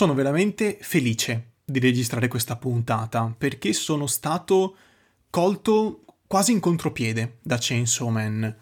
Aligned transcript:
Sono 0.00 0.14
veramente 0.14 0.78
felice 0.80 1.56
di 1.62 1.78
registrare 1.78 2.26
questa 2.26 2.56
puntata 2.56 3.34
perché 3.36 3.74
sono 3.74 4.06
stato 4.06 4.74
colto 5.28 6.04
quasi 6.26 6.52
in 6.52 6.60
contropiede 6.60 7.36
da 7.42 7.58
Chainsaw 7.60 8.08
Man. 8.08 8.56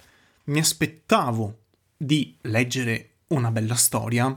Mi 0.47 0.59
aspettavo 0.59 1.59
di 1.97 2.37
leggere 2.41 3.11
una 3.29 3.53
bella 3.53 3.77
storia, 3.77 4.37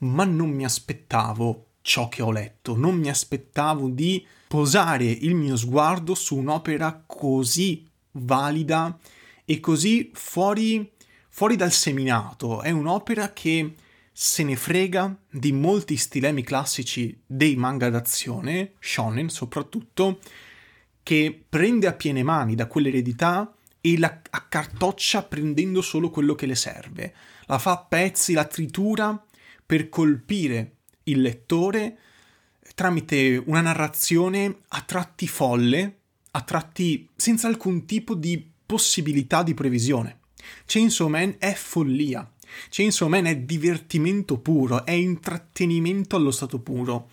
ma 0.00 0.24
non 0.24 0.50
mi 0.50 0.66
aspettavo 0.66 1.68
ciò 1.80 2.10
che 2.10 2.20
ho 2.20 2.30
letto, 2.30 2.76
non 2.76 2.96
mi 2.96 3.08
aspettavo 3.08 3.88
di 3.88 4.22
posare 4.46 5.06
il 5.06 5.34
mio 5.34 5.56
sguardo 5.56 6.14
su 6.14 6.36
un'opera 6.36 7.02
così 7.06 7.88
valida 8.10 8.98
e 9.46 9.58
così 9.58 10.10
fuori, 10.12 10.92
fuori 11.30 11.56
dal 11.56 11.72
seminato. 11.72 12.60
È 12.60 12.68
un'opera 12.68 13.32
che 13.32 13.74
se 14.12 14.44
ne 14.44 14.56
frega 14.56 15.16
di 15.30 15.52
molti 15.52 15.96
stilemi 15.96 16.42
classici 16.42 17.18
dei 17.26 17.56
manga 17.56 17.88
d'azione, 17.88 18.72
shonen 18.78 19.28
soprattutto, 19.30 20.20
che 21.02 21.44
prende 21.48 21.86
a 21.86 21.94
piene 21.94 22.22
mani 22.22 22.54
da 22.54 22.66
quell'eredità 22.66 23.52
e 23.80 23.98
la 23.98 24.20
accartoccia 24.30 25.24
prendendo 25.24 25.82
solo 25.82 26.10
quello 26.10 26.34
che 26.34 26.46
le 26.46 26.54
serve. 26.54 27.14
La 27.46 27.58
fa 27.58 27.72
a 27.72 27.78
pezzi, 27.78 28.34
la 28.34 28.44
tritura 28.44 29.20
per 29.64 29.88
colpire 29.88 30.76
il 31.04 31.20
lettore 31.20 31.98
tramite 32.74 33.42
una 33.46 33.60
narrazione 33.60 34.60
a 34.68 34.80
tratti 34.82 35.26
folle, 35.26 35.98
a 36.30 36.40
tratti 36.42 37.08
senza 37.16 37.48
alcun 37.48 37.84
tipo 37.84 38.14
di 38.14 38.50
possibilità 38.64 39.42
di 39.42 39.54
previsione. 39.54 40.20
Chainsaw 40.66 41.08
Man 41.08 41.36
è 41.38 41.52
follia. 41.54 42.30
Chainsaw 42.68 43.08
Man 43.08 43.26
è 43.26 43.36
divertimento 43.36 44.38
puro, 44.38 44.84
è 44.84 44.92
intrattenimento 44.92 46.16
allo 46.16 46.30
stato 46.30 46.58
puro. 46.60 47.08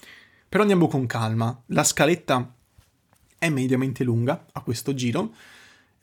Però 0.47 0.63
andiamo 0.63 0.87
con 0.87 1.05
calma. 1.05 1.61
La 1.67 1.83
scaletta 1.83 2.53
è 3.37 3.49
mediamente 3.49 4.03
lunga 4.03 4.47
a 4.51 4.61
questo 4.61 4.93
giro, 4.93 5.33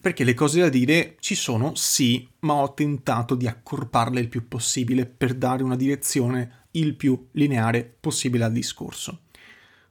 perché 0.00 0.24
le 0.24 0.34
cose 0.34 0.60
da 0.60 0.68
dire 0.68 1.16
ci 1.20 1.34
sono, 1.34 1.74
sì, 1.74 2.26
ma 2.40 2.54
ho 2.54 2.74
tentato 2.74 3.34
di 3.34 3.46
accorparle 3.46 4.20
il 4.20 4.28
più 4.28 4.46
possibile 4.48 5.04
per 5.06 5.34
dare 5.34 5.62
una 5.62 5.76
direzione 5.76 6.64
il 6.72 6.94
più 6.94 7.28
lineare 7.32 7.96
possibile 8.00 8.44
al 8.44 8.52
discorso. 8.52 9.20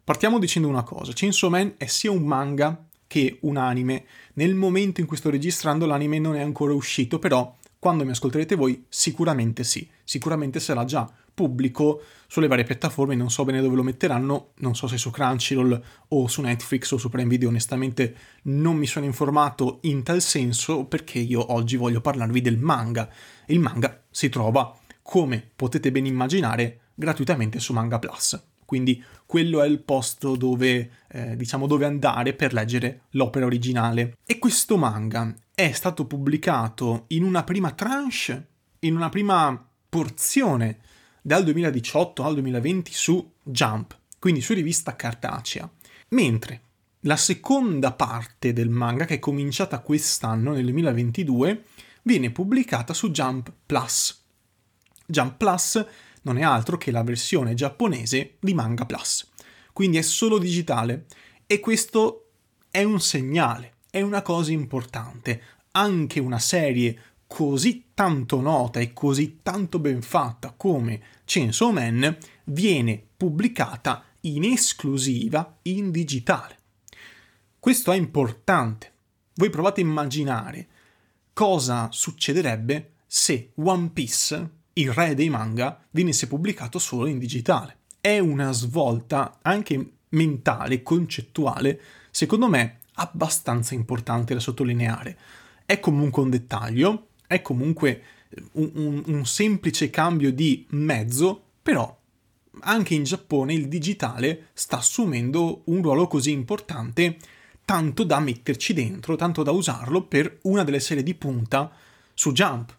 Partiamo 0.04 0.40
dicendo 0.40 0.68
una 0.68 0.84
cosa, 0.84 1.12
Chainsaw 1.14 1.50
Man 1.50 1.74
è 1.78 1.88
sia 1.88 2.12
un 2.12 2.24
manga 2.24 2.88
che 3.08 3.40
un 3.42 3.58
anime. 3.58 4.06
Nel 4.34 4.56
momento 4.56 5.02
in 5.02 5.08
cui 5.08 5.18
sto 5.18 5.30
registrando 5.30 5.86
l'anime 5.86 6.20
non 6.20 6.36
è 6.36 6.42
ancora 6.42 6.74
uscito, 6.74 7.20
però 7.20 7.56
quando 7.80 8.06
mi 8.06 8.12
ascolterete 8.12 8.56
voi 8.56 8.86
sicuramente 8.90 9.64
sì, 9.64 9.88
sicuramente 10.04 10.60
sarà 10.60 10.86
già 10.86 11.12
pubblico 11.36 12.02
sulle 12.28 12.48
varie 12.48 12.64
piattaforme, 12.64 13.14
non 13.14 13.30
so 13.30 13.44
bene 13.44 13.62
dove 13.62 13.76
lo 13.76 13.84
metteranno, 13.84 14.54
non 14.56 14.76
so 14.76 14.88
se 14.88 14.98
su 14.98 15.12
Crunchyroll 15.12 15.84
o 16.08 16.28
su 16.28 16.42
Netflix 16.42 16.92
o 16.92 16.98
su 16.98 17.10
Prime 17.10 17.30
Video, 17.30 17.50
onestamente 17.50 18.16
non 18.44 18.78
mi 18.78 18.88
sono 18.88 19.06
informato 19.06 19.80
in 19.82 20.02
tal 20.02 20.22
senso 20.22 20.86
perché 20.86 21.20
io 21.20 21.54
oggi 21.54 21.76
voglio 21.76 22.02
parlarvi 22.02 22.42
del 22.42 22.58
manga. 22.58 23.10
Il 23.48 23.60
manga 23.60 24.02
si 24.10 24.30
trova 24.30 24.76
come 25.02 25.52
potete 25.56 25.92
ben 25.92 26.06
immaginare, 26.06 26.80
gratuitamente 26.96 27.60
su 27.60 27.74
Manga 27.74 28.00
Plus. 28.00 28.42
Quindi 28.66 29.04
quello 29.28 29.62
è 29.62 29.68
il 29.68 29.84
posto 29.84 30.36
dove, 30.36 30.90
eh, 31.10 31.36
diciamo, 31.36 31.68
dove 31.68 31.86
andare 31.86 32.34
per 32.34 32.52
leggere 32.52 33.02
l'opera 33.12 33.46
originale. 33.46 34.18
E 34.26 34.40
questo 34.40 34.78
manga 34.78 35.32
è 35.56 35.72
stato 35.72 36.06
pubblicato 36.06 37.06
in 37.08 37.24
una 37.24 37.46
prima 37.46 37.72
tranche, 37.72 38.48
in 38.80 38.96
una 38.96 39.08
prima 39.08 39.68
porzione 39.88 40.80
dal 41.22 41.46
2018 41.46 42.24
al 42.24 42.34
2020 42.34 42.92
su 42.94 43.32
Jump, 43.42 43.98
quindi 44.20 44.42
su 44.42 44.54
rivista 44.54 44.98
cartacea. 44.98 45.68
Mentre 46.10 46.62
la 47.02 47.16
seconda 47.16 47.94
parte 47.94 48.52
del 48.52 48.70
manga, 48.70 49.06
che 49.06 49.16
è 49.16 49.20
cominciata 49.20 49.80
quest'anno, 49.80 50.52
nel 50.52 50.64
2022, 50.64 51.64
viene 52.02 52.32
pubblicata 52.32 52.94
su 52.94 53.10
Jump 53.12 53.52
Plus. 53.66 54.24
Jump 55.06 55.38
Plus 55.38 55.86
non 56.24 56.38
è 56.38 56.44
altro 56.44 56.78
che 56.78 56.92
la 56.92 57.04
versione 57.04 57.54
giapponese 57.54 58.36
di 58.40 58.54
Manga 58.54 58.86
Plus, 58.86 59.32
quindi 59.72 59.98
è 59.98 60.02
solo 60.02 60.38
digitale 60.38 61.06
e 61.48 61.60
questo 61.60 62.32
è 62.70 62.84
un 62.84 63.00
segnale, 63.00 63.75
è 63.96 64.02
una 64.02 64.22
cosa 64.22 64.52
importante. 64.52 65.42
Anche 65.72 66.20
una 66.20 66.38
serie 66.38 67.00
così 67.26 67.92
tanto 67.94 68.42
nota 68.42 68.82
e 68.82 68.92
così 68.92 69.40
tanto 69.42 69.80
ben 69.80 70.02
fatta 70.02 70.54
come 70.58 71.02
Chainsaw 71.24 71.72
Man 71.72 72.18
viene 72.44 73.02
pubblicata 73.16 74.04
in 74.22 74.44
esclusiva 74.44 75.60
in 75.62 75.92
digitale. 75.92 76.60
Questo 77.58 77.94
è 77.94 77.96
importante. 77.96 78.92
Voi 79.36 79.50
provate 79.50 79.80
a 79.80 79.86
immaginare 79.86 80.68
cosa 81.32 81.88
succederebbe 81.90 82.96
se 83.08 83.54
One 83.56 83.92
Piece 83.94 84.50
il 84.74 84.92
re 84.92 85.16
dei 85.16 85.30
manga 85.30 85.82
venisse 85.92 86.28
pubblicato 86.28 86.80
solo 86.80 87.08
in 87.08 87.18
digitale. 87.18 87.78
È 88.02 88.20
una 88.20 88.52
svolta 88.52 89.40
anche 89.42 89.92
mentale, 90.10 90.84
concettuale, 90.84 91.80
secondo 92.12 92.50
me 92.50 92.80
abbastanza 92.96 93.74
importante 93.74 94.34
da 94.34 94.40
sottolineare. 94.40 95.18
È 95.66 95.80
comunque 95.80 96.22
un 96.22 96.30
dettaglio, 96.30 97.08
è 97.28 97.42
comunque 97.42 98.04
un, 98.54 98.72
un, 98.74 99.04
un 99.06 99.26
semplice 99.26 99.90
cambio 99.90 100.32
di 100.32 100.66
mezzo, 100.72 101.42
però 101.62 101.98
anche 102.62 102.94
in 102.94 103.04
Giappone 103.04 103.54
il 103.54 103.68
digitale 103.68 104.48
sta 104.54 104.78
assumendo 104.78 105.64
un 105.66 105.82
ruolo 105.82 106.08
così 106.08 106.32
importante 106.32 107.18
tanto 107.66 108.04
da 108.04 108.20
metterci 108.20 108.74
dentro, 108.74 109.16
tanto 109.16 109.42
da 109.44 109.52
usarlo 109.52 110.04
per 110.04 110.40
una 110.44 110.64
delle 110.64 110.80
serie 110.80 111.04
di 111.04 111.16
punta 111.16 111.72
su 112.14 112.32
Jump. 112.32 112.76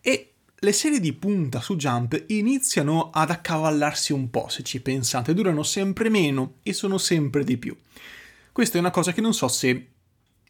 E 0.00 0.32
le 0.54 0.72
serie 0.72 1.00
di 1.00 1.12
punta 1.12 1.60
su 1.60 1.74
Jump 1.74 2.24
iniziano 2.28 3.10
ad 3.12 3.30
accavallarsi 3.30 4.12
un 4.12 4.30
po', 4.30 4.48
se 4.48 4.62
ci 4.62 4.80
pensate, 4.80 5.34
durano 5.34 5.64
sempre 5.64 6.08
meno 6.08 6.54
e 6.62 6.72
sono 6.72 6.98
sempre 6.98 7.42
di 7.42 7.56
più. 7.56 7.76
Questa 8.52 8.76
è 8.76 8.80
una 8.80 8.90
cosa 8.90 9.12
che 9.12 9.20
non 9.20 9.32
so 9.34 9.48
se 9.48 9.86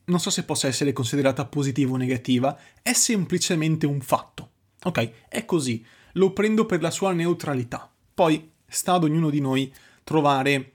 non 0.05 0.19
so 0.19 0.31
se 0.31 0.45
possa 0.45 0.67
essere 0.67 0.93
considerata 0.93 1.45
positiva 1.45 1.93
o 1.93 1.97
negativa, 1.97 2.59
è 2.83 2.93
semplicemente 2.93 3.87
un 3.87 4.01
fatto. 4.01 4.51
Ok, 4.83 5.29
è 5.29 5.45
così, 5.45 5.85
lo 6.15 6.33
prendo 6.33 6.67
per 6.67 6.83
la 6.83 6.91
sua 6.91 7.13
neutralità. 7.13 7.91
Poi 8.13 8.51
sta 8.67 8.95
ad 8.95 9.05
ognuno 9.05 9.31
di 9.31 9.41
noi 9.41 9.73
trovare 10.03 10.73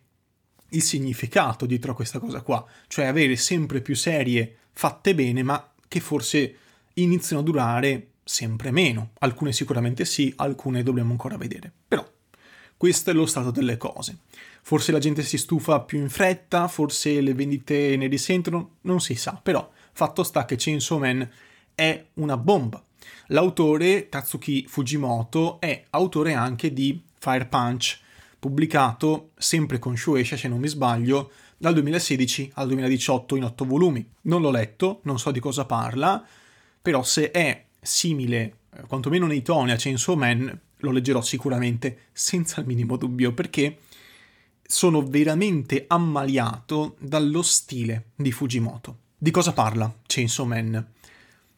il 0.69 0.81
significato 0.81 1.65
dietro 1.65 1.91
a 1.91 1.95
questa 1.95 2.19
cosa 2.19 2.41
qua, 2.41 2.65
cioè 2.87 3.05
avere 3.05 3.35
sempre 3.35 3.81
più 3.81 3.95
serie 3.95 4.57
fatte 4.71 5.13
bene, 5.13 5.43
ma 5.43 5.73
che 5.87 5.99
forse 5.99 6.55
iniziano 6.93 7.41
a 7.41 7.45
durare 7.45 8.11
sempre 8.23 8.71
meno. 8.71 9.11
Alcune 9.19 9.51
sicuramente 9.51 10.05
sì, 10.05 10.33
alcune 10.37 10.83
dobbiamo 10.83 11.11
ancora 11.11 11.37
vedere. 11.37 11.71
Però 11.87 12.05
questo 12.77 13.09
è 13.09 13.13
lo 13.13 13.25
stato 13.25 13.51
delle 13.51 13.77
cose. 13.77 14.19
Forse 14.67 14.91
la 14.91 14.99
gente 14.99 15.23
si 15.23 15.37
stufa 15.37 15.79
più 15.79 15.97
in 15.97 16.09
fretta, 16.09 16.67
forse 16.67 17.21
le 17.21 17.33
vendite 17.33 17.95
ne 17.95 18.07
risentono, 18.07 18.71
non 18.81 18.99
si 18.99 19.15
sa, 19.15 19.39
però 19.41 19.71
fatto 19.93 20.23
sta 20.23 20.43
che 20.43 20.57
Chainsaw 20.57 20.99
Man 20.99 21.29
è 21.73 22.05
una 22.15 22.35
bomba. 22.35 22.83
L'autore, 23.27 24.09
Tatsuki 24.09 24.65
Fujimoto, 24.67 25.61
è 25.61 25.85
autore 25.91 26.33
anche 26.33 26.73
di 26.73 27.01
Fire 27.17 27.45
Punch, 27.45 27.97
pubblicato 28.37 29.29
sempre 29.37 29.79
con 29.79 29.95
Shueisha, 29.95 30.35
se 30.35 30.49
non 30.49 30.59
mi 30.59 30.67
sbaglio, 30.67 31.31
dal 31.57 31.71
2016 31.71 32.51
al 32.55 32.67
2018 32.67 33.37
in 33.37 33.45
otto 33.45 33.63
volumi. 33.63 34.05
Non 34.23 34.41
l'ho 34.41 34.51
letto, 34.51 34.99
non 35.03 35.17
so 35.17 35.31
di 35.31 35.39
cosa 35.39 35.63
parla, 35.63 36.21
però 36.81 37.03
se 37.03 37.31
è 37.31 37.63
simile, 37.79 38.55
eh, 38.75 38.81
quantomeno 38.85 39.27
nei 39.27 39.43
toni, 39.43 39.71
a 39.71 39.77
Chainsaw 39.77 40.15
Man, 40.15 40.59
lo 40.79 40.91
leggerò 40.91 41.21
sicuramente 41.21 42.07
senza 42.11 42.59
il 42.59 42.67
minimo 42.67 42.97
dubbio, 42.97 43.31
perché 43.31 43.77
sono 44.67 45.01
veramente 45.01 45.85
ammaliato 45.87 46.97
dallo 46.99 47.41
stile 47.41 48.09
di 48.15 48.31
Fujimoto. 48.31 48.97
Di 49.17 49.31
cosa 49.31 49.53
parla 49.53 49.91
Chainsaw 50.05 50.45
Man? 50.45 50.85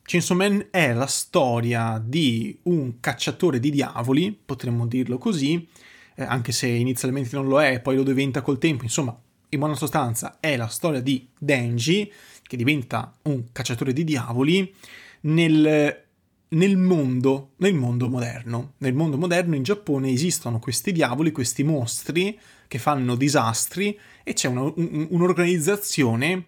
Chainsaw 0.04 0.38
Man 0.38 0.68
è 0.70 0.94
la 0.94 1.08
storia 1.08 2.02
di 2.04 2.58
un 2.64 3.00
cacciatore 3.00 3.60
di 3.60 3.72
diavoli, 3.72 4.32
potremmo 4.32 4.88
dirlo 4.88 5.18
così, 5.18 5.68
eh, 6.16 6.24
anche 6.24 6.52
se 6.52 6.68
inizialmente 6.68 7.36
non 7.36 7.48
lo 7.48 7.62
è, 7.62 7.82
poi 7.82 7.96
lo 7.96 8.04
diventa 8.04 8.42
col 8.42 8.60
tempo, 8.60 8.84
insomma, 8.84 9.20
in 9.50 9.60
buona 9.60 9.76
sostanza 9.76 10.38
è 10.40 10.56
la 10.56 10.68
storia 10.68 11.02
di 11.02 11.28
Denji, 11.38 12.12
che 12.44 12.58
diventa 12.58 13.16
un 13.24 13.46
cacciatore 13.52 13.92
di 13.92 14.04
diavoli, 14.04 14.74
nel 15.22 16.08
nel 16.50 16.78
mondo, 16.78 17.52
nel 17.58 17.74
mondo 17.76 18.10
moderno. 18.10 18.74
Nel 18.78 18.94
mondo 18.94 19.18
moderno 19.18 19.56
in 19.56 19.64
Giappone 19.64 20.10
esistono 20.10 20.60
questi 20.60 20.92
diavoli, 20.92 21.32
questi 21.32 21.64
mostri 21.64 22.40
che 22.70 22.78
fanno 22.78 23.16
disastri 23.16 24.00
e 24.24 24.34
c'è 24.34 24.48
una, 24.48 24.62
un, 24.62 25.08
un'organizzazione 25.10 26.46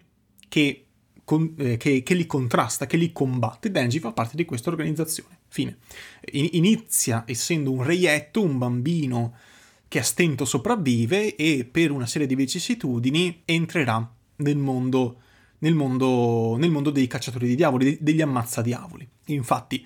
che, 0.48 0.86
con, 1.24 1.52
eh, 1.58 1.76
che, 1.76 2.04
che, 2.04 2.14
li 2.14 2.26
contrasta, 2.26 2.86
che 2.86 2.96
li 2.96 3.12
combatte. 3.12 3.72
Denji 3.72 3.98
fa 3.98 4.12
parte 4.12 4.36
di 4.36 4.44
questa 4.44 4.70
organizzazione. 4.70 5.40
Fine. 5.48 5.78
In, 6.30 6.50
inizia 6.52 7.24
essendo 7.26 7.72
un 7.72 7.82
reietto, 7.82 8.40
un 8.40 8.56
bambino 8.56 9.34
che 9.88 9.98
a 9.98 10.04
stento 10.04 10.44
sopravvive 10.44 11.34
e 11.34 11.68
per 11.68 11.90
una 11.90 12.06
serie 12.06 12.28
di 12.28 12.36
vicissitudini 12.36 13.42
entrerà 13.44 14.08
nel 14.36 14.56
mondo, 14.56 15.20
nel 15.58 15.74
mondo, 15.74 16.56
nel 16.56 16.70
mondo 16.70 16.90
dei 16.90 17.08
cacciatori 17.08 17.48
di 17.48 17.56
diavoli, 17.56 17.98
degli 18.00 18.22
ammazzadiavoli. 18.22 19.08
Infatti, 19.26 19.84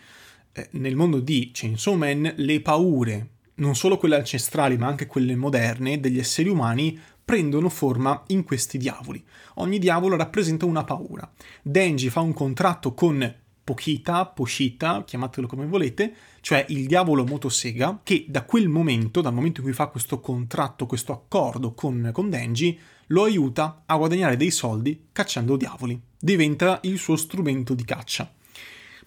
eh, 0.52 0.68
nel 0.72 0.96
mondo 0.96 1.18
di 1.18 1.50
Chainsaw 1.50 1.94
Man, 1.94 2.30
le 2.36 2.60
paure, 2.60 3.28
non 3.56 3.74
solo 3.74 3.96
quelle 3.96 4.16
ancestrali 4.16 4.76
ma 4.76 4.86
anche 4.86 5.06
quelle 5.06 5.36
moderne 5.36 6.00
degli 6.00 6.18
esseri 6.18 6.48
umani, 6.48 6.98
prendono 7.24 7.68
forma 7.68 8.22
in 8.28 8.44
questi 8.44 8.78
diavoli. 8.78 9.22
Ogni 9.54 9.78
diavolo 9.78 10.16
rappresenta 10.16 10.64
una 10.64 10.84
paura. 10.84 11.28
Denji 11.60 12.08
fa 12.08 12.20
un 12.20 12.32
contratto 12.32 12.94
con 12.94 13.34
Pokita, 13.64 14.26
Poshita, 14.26 15.02
chiamatelo 15.04 15.48
come 15.48 15.66
volete, 15.66 16.14
cioè 16.40 16.64
il 16.68 16.86
diavolo 16.86 17.24
motosega, 17.24 17.98
che 18.04 18.26
da 18.28 18.44
quel 18.44 18.68
momento, 18.68 19.20
dal 19.20 19.34
momento 19.34 19.58
in 19.58 19.66
cui 19.66 19.74
fa 19.74 19.88
questo 19.88 20.20
contratto, 20.20 20.86
questo 20.86 21.12
accordo 21.12 21.74
con, 21.74 22.10
con 22.12 22.30
Denji, 22.30 22.78
lo 23.08 23.24
aiuta 23.24 23.82
a 23.84 23.96
guadagnare 23.96 24.36
dei 24.36 24.52
soldi 24.52 25.08
cacciando 25.10 25.56
diavoli. 25.56 26.00
Diventa 26.16 26.78
il 26.84 26.96
suo 26.96 27.16
strumento 27.16 27.74
di 27.74 27.84
caccia. 27.84 28.32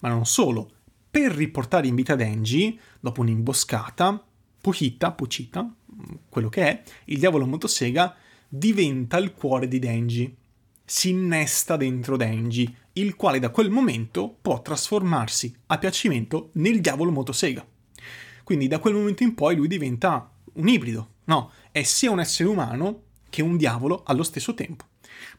Ma 0.02 0.10
non 0.10 0.26
solo. 0.26 0.70
Per 1.10 1.32
riportare 1.32 1.88
in 1.88 1.96
vita 1.96 2.16
Denji, 2.16 2.78
dopo 3.00 3.22
un'imboscata, 3.22 4.26
Pohita, 4.62 5.12
Pochita, 5.12 5.74
quello 6.30 6.50
che 6.50 6.62
è, 6.64 6.84
il 7.06 7.20
diavolo 7.20 7.46
motosega 7.46 8.16
diventa 8.48 9.18
il 9.18 9.34
cuore 9.34 9.68
di 9.68 9.80
Denji. 9.80 10.36
Si 10.84 11.10
innesta 11.10 11.78
dentro 11.78 12.18
Denji, 12.18 12.76
il 12.94 13.16
quale 13.16 13.40
da 13.40 13.50
quel 13.50 13.70
momento 13.70 14.36
può 14.42 14.62
trasformarsi 14.62 15.56
a 15.68 15.78
piacimento 15.78 16.50
nel 16.54 16.82
diavolo 16.82 17.12
motosega. 17.12 17.66
Quindi 18.44 18.68
da 18.68 18.80
quel 18.80 18.96
momento 18.96 19.24
in 19.24 19.36
poi 19.36 19.56
lui 19.56 19.68
diventa 19.68 20.32
un 20.54 20.68
ibrido, 20.68 21.10
no? 21.26 21.52
È 21.72 21.84
sia 21.84 22.10
un 22.10 22.20
essere 22.20 22.50
umano 22.50 23.04
che 23.30 23.44
un 23.44 23.58
diavolo 23.58 24.02
allo 24.06 24.24
stesso 24.24 24.56
tempo. 24.56 24.86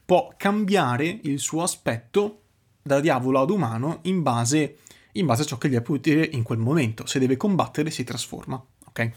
Può 0.05 0.33
cambiare 0.37 1.19
il 1.23 1.39
suo 1.39 1.63
aspetto 1.63 2.43
da 2.81 2.99
diavolo 3.01 3.41
ad 3.41 3.49
umano 3.49 3.99
in 4.03 4.21
base, 4.21 4.77
in 5.13 5.25
base 5.25 5.41
a 5.41 5.45
ciò 5.45 5.57
che 5.57 5.69
gli 5.69 5.75
è 5.75 5.83
utile 5.85 6.23
in 6.31 6.43
quel 6.43 6.59
momento. 6.59 7.05
Se 7.05 7.19
deve 7.19 7.35
combattere 7.35 7.91
si 7.91 8.05
trasforma, 8.05 8.63
ok? 8.91 9.11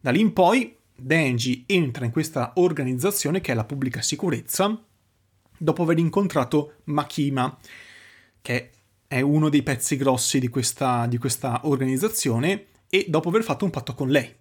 Da 0.00 0.10
lì 0.10 0.20
in 0.20 0.32
poi 0.32 0.76
Denji 0.94 1.64
entra 1.66 2.04
in 2.04 2.12
questa 2.12 2.52
organizzazione 2.56 3.40
che 3.40 3.52
è 3.52 3.54
la 3.54 3.64
pubblica 3.64 4.02
sicurezza 4.02 4.80
dopo 5.56 5.82
aver 5.82 5.98
incontrato 5.98 6.74
Makima, 6.84 7.56
che 8.42 8.70
è 9.06 9.20
uno 9.20 9.48
dei 9.48 9.62
pezzi 9.62 9.96
grossi 9.96 10.38
di 10.38 10.48
questa, 10.48 11.06
di 11.06 11.18
questa 11.18 11.60
organizzazione, 11.64 12.66
e 12.88 13.06
dopo 13.08 13.28
aver 13.28 13.42
fatto 13.42 13.64
un 13.64 13.70
patto 13.70 13.94
con 13.94 14.08
lei. 14.08 14.34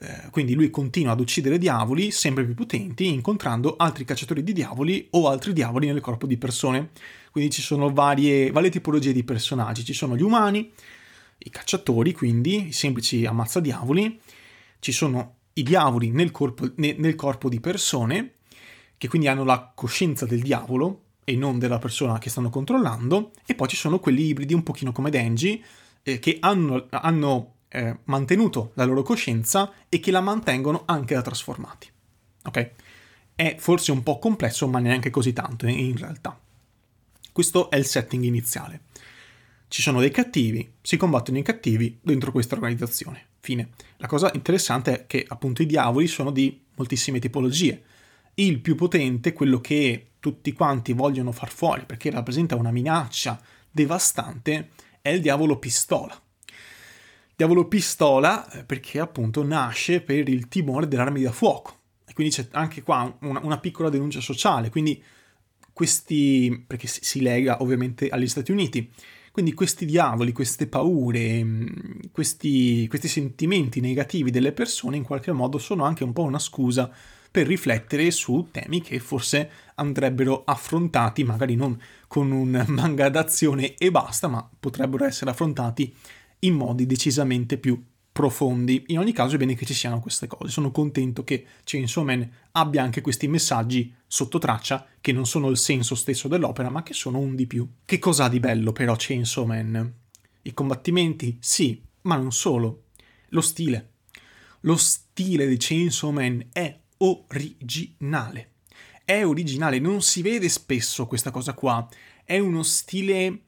Eh, 0.00 0.28
quindi 0.30 0.54
lui 0.54 0.70
continua 0.70 1.12
ad 1.12 1.20
uccidere 1.20 1.58
diavoli 1.58 2.10
sempre 2.10 2.44
più 2.44 2.54
potenti, 2.54 3.08
incontrando 3.08 3.76
altri 3.76 4.04
cacciatori 4.04 4.42
di 4.42 4.52
diavoli 4.52 5.08
o 5.10 5.28
altri 5.28 5.52
diavoli 5.52 5.86
nel 5.86 6.00
corpo 6.00 6.26
di 6.26 6.36
persone. 6.36 6.90
Quindi 7.30 7.50
ci 7.50 7.62
sono 7.62 7.92
varie, 7.92 8.50
varie 8.50 8.70
tipologie 8.70 9.12
di 9.12 9.24
personaggi. 9.24 9.84
Ci 9.84 9.92
sono 9.92 10.16
gli 10.16 10.22
umani, 10.22 10.70
i 11.38 11.50
cacciatori, 11.50 12.12
quindi 12.12 12.68
i 12.68 12.72
semplici 12.72 13.24
ammazzadiavoli, 13.24 14.20
ci 14.80 14.92
sono 14.92 15.36
i 15.54 15.62
diavoli 15.62 16.10
nel 16.10 16.30
corpo, 16.30 16.70
ne, 16.76 16.94
nel 16.98 17.14
corpo 17.14 17.48
di 17.48 17.60
persone, 17.60 18.34
che 18.96 19.08
quindi 19.08 19.28
hanno 19.28 19.44
la 19.44 19.72
coscienza 19.74 20.26
del 20.26 20.42
diavolo 20.42 21.02
e 21.24 21.36
non 21.36 21.58
della 21.58 21.78
persona 21.78 22.18
che 22.18 22.30
stanno 22.30 22.50
controllando, 22.50 23.32
e 23.46 23.54
poi 23.54 23.68
ci 23.68 23.76
sono 23.76 24.00
quelli 24.00 24.26
ibridi 24.26 24.54
un 24.54 24.62
pochino 24.62 24.92
come 24.92 25.10
Denji, 25.10 25.62
eh, 26.02 26.18
che 26.18 26.38
hanno, 26.40 26.86
hanno 26.90 27.54
eh, 27.68 27.98
mantenuto 28.04 28.72
la 28.74 28.84
loro 28.84 29.02
coscienza 29.02 29.72
e 29.88 30.00
che 30.00 30.10
la 30.10 30.20
mantengono 30.20 30.82
anche 30.86 31.14
da 31.14 31.22
trasformati. 31.22 31.88
Ok? 32.44 32.70
È 33.34 33.56
forse 33.58 33.92
un 33.92 34.02
po' 34.02 34.18
complesso, 34.18 34.66
ma 34.68 34.78
neanche 34.78 35.10
così 35.10 35.32
tanto 35.32 35.66
in, 35.66 35.78
in 35.78 35.96
realtà. 35.96 36.38
Questo 37.30 37.70
è 37.70 37.76
il 37.76 37.84
setting 37.84 38.24
iniziale. 38.24 38.80
Ci 39.68 39.82
sono 39.82 40.00
dei 40.00 40.10
cattivi, 40.10 40.76
si 40.80 40.96
combattono 40.96 41.36
i 41.38 41.42
cattivi 41.42 41.98
dentro 42.00 42.32
questa 42.32 42.54
organizzazione. 42.54 43.26
Fine. 43.40 43.70
La 43.98 44.06
cosa 44.06 44.30
interessante 44.34 45.02
è 45.02 45.06
che 45.06 45.24
appunto 45.28 45.62
i 45.62 45.66
diavoli 45.66 46.06
sono 46.06 46.30
di 46.30 46.64
moltissime 46.74 47.18
tipologie. 47.18 47.82
Il 48.34 48.60
più 48.60 48.74
potente, 48.76 49.34
quello 49.34 49.60
che 49.60 50.12
tutti 50.20 50.52
quanti 50.52 50.92
vogliono 50.92 51.32
far 51.32 51.50
fuori 51.50 51.84
perché 51.84 52.10
rappresenta 52.10 52.56
una 52.56 52.70
minaccia 52.70 53.40
devastante, 53.70 54.70
è 55.02 55.10
il 55.10 55.20
diavolo 55.20 55.58
pistola. 55.58 56.18
Diavolo 57.36 57.68
pistola 57.68 58.50
eh, 58.50 58.64
perché 58.64 58.98
appunto 58.98 59.44
nasce 59.44 60.00
per 60.00 60.28
il 60.28 60.48
timore 60.48 60.88
delle 60.88 61.02
armi 61.02 61.22
da 61.22 61.30
fuoco. 61.30 61.76
E 62.06 62.14
quindi 62.14 62.32
c'è 62.32 62.48
anche 62.52 62.82
qua 62.82 63.16
una, 63.20 63.40
una 63.42 63.58
piccola 63.58 63.90
denuncia 63.90 64.20
sociale. 64.20 64.70
Quindi 64.70 65.00
questi, 65.72 66.64
perché 66.66 66.88
si 66.88 67.20
lega 67.20 67.62
ovviamente 67.62 68.08
agli 68.08 68.26
Stati 68.26 68.50
Uniti, 68.50 68.90
quindi 69.38 69.54
questi 69.54 69.86
diavoli, 69.86 70.32
queste 70.32 70.66
paure, 70.66 71.44
mm, 71.44 71.66
questi, 72.10 72.88
questi 72.88 73.06
sentimenti 73.06 73.78
negativi 73.78 74.32
delle 74.32 74.50
persone 74.50 74.96
in 74.96 75.04
qualche 75.04 75.30
modo 75.30 75.58
sono 75.58 75.84
anche 75.84 76.02
un 76.02 76.12
po' 76.12 76.24
una 76.24 76.40
scusa 76.40 76.90
per 77.30 77.46
riflettere 77.46 78.10
su 78.10 78.48
temi 78.50 78.82
che 78.82 78.98
forse 78.98 79.48
andrebbero 79.76 80.42
affrontati, 80.44 81.22
magari 81.22 81.54
non 81.54 81.80
con 82.08 82.32
un 82.32 82.64
manga 82.66 83.08
d'azione 83.10 83.76
e 83.76 83.92
basta, 83.92 84.26
ma 84.26 84.44
potrebbero 84.58 85.04
essere 85.04 85.30
affrontati 85.30 85.94
in 86.40 86.54
modi 86.54 86.84
decisamente 86.84 87.58
più 87.58 87.80
profondi. 88.18 88.82
In 88.88 88.98
ogni 88.98 89.12
caso 89.12 89.36
è 89.36 89.38
bene 89.38 89.54
che 89.54 89.64
ci 89.64 89.74
siano 89.74 90.00
queste 90.00 90.26
cose. 90.26 90.50
Sono 90.50 90.72
contento 90.72 91.22
che 91.22 91.46
Chainsaw 91.62 92.02
Man 92.02 92.28
abbia 92.50 92.82
anche 92.82 93.00
questi 93.00 93.28
messaggi 93.28 93.94
sotto 94.08 94.38
traccia 94.38 94.84
che 95.00 95.12
non 95.12 95.24
sono 95.24 95.48
il 95.50 95.56
senso 95.56 95.94
stesso 95.94 96.26
dell'opera, 96.26 96.68
ma 96.68 96.82
che 96.82 96.94
sono 96.94 97.20
un 97.20 97.36
di 97.36 97.46
più. 97.46 97.64
Che 97.84 98.00
cosa 98.00 98.24
ha 98.24 98.28
di 98.28 98.40
bello 98.40 98.72
però 98.72 98.96
Chainsaw 98.98 99.44
Man? 99.44 99.94
I 100.42 100.52
combattimenti? 100.52 101.38
Sì, 101.38 101.80
ma 102.02 102.16
non 102.16 102.32
solo. 102.32 102.86
Lo 103.28 103.40
stile. 103.40 103.92
Lo 104.62 104.76
stile 104.76 105.46
di 105.46 105.56
Chainsaw 105.56 106.10
Man 106.10 106.44
è 106.52 106.76
originale. 106.96 108.54
È 109.04 109.24
originale, 109.24 109.78
non 109.78 110.02
si 110.02 110.22
vede 110.22 110.48
spesso 110.48 111.06
questa 111.06 111.30
cosa 111.30 111.52
qua. 111.52 111.88
È 112.24 112.36
uno 112.36 112.64
stile 112.64 113.42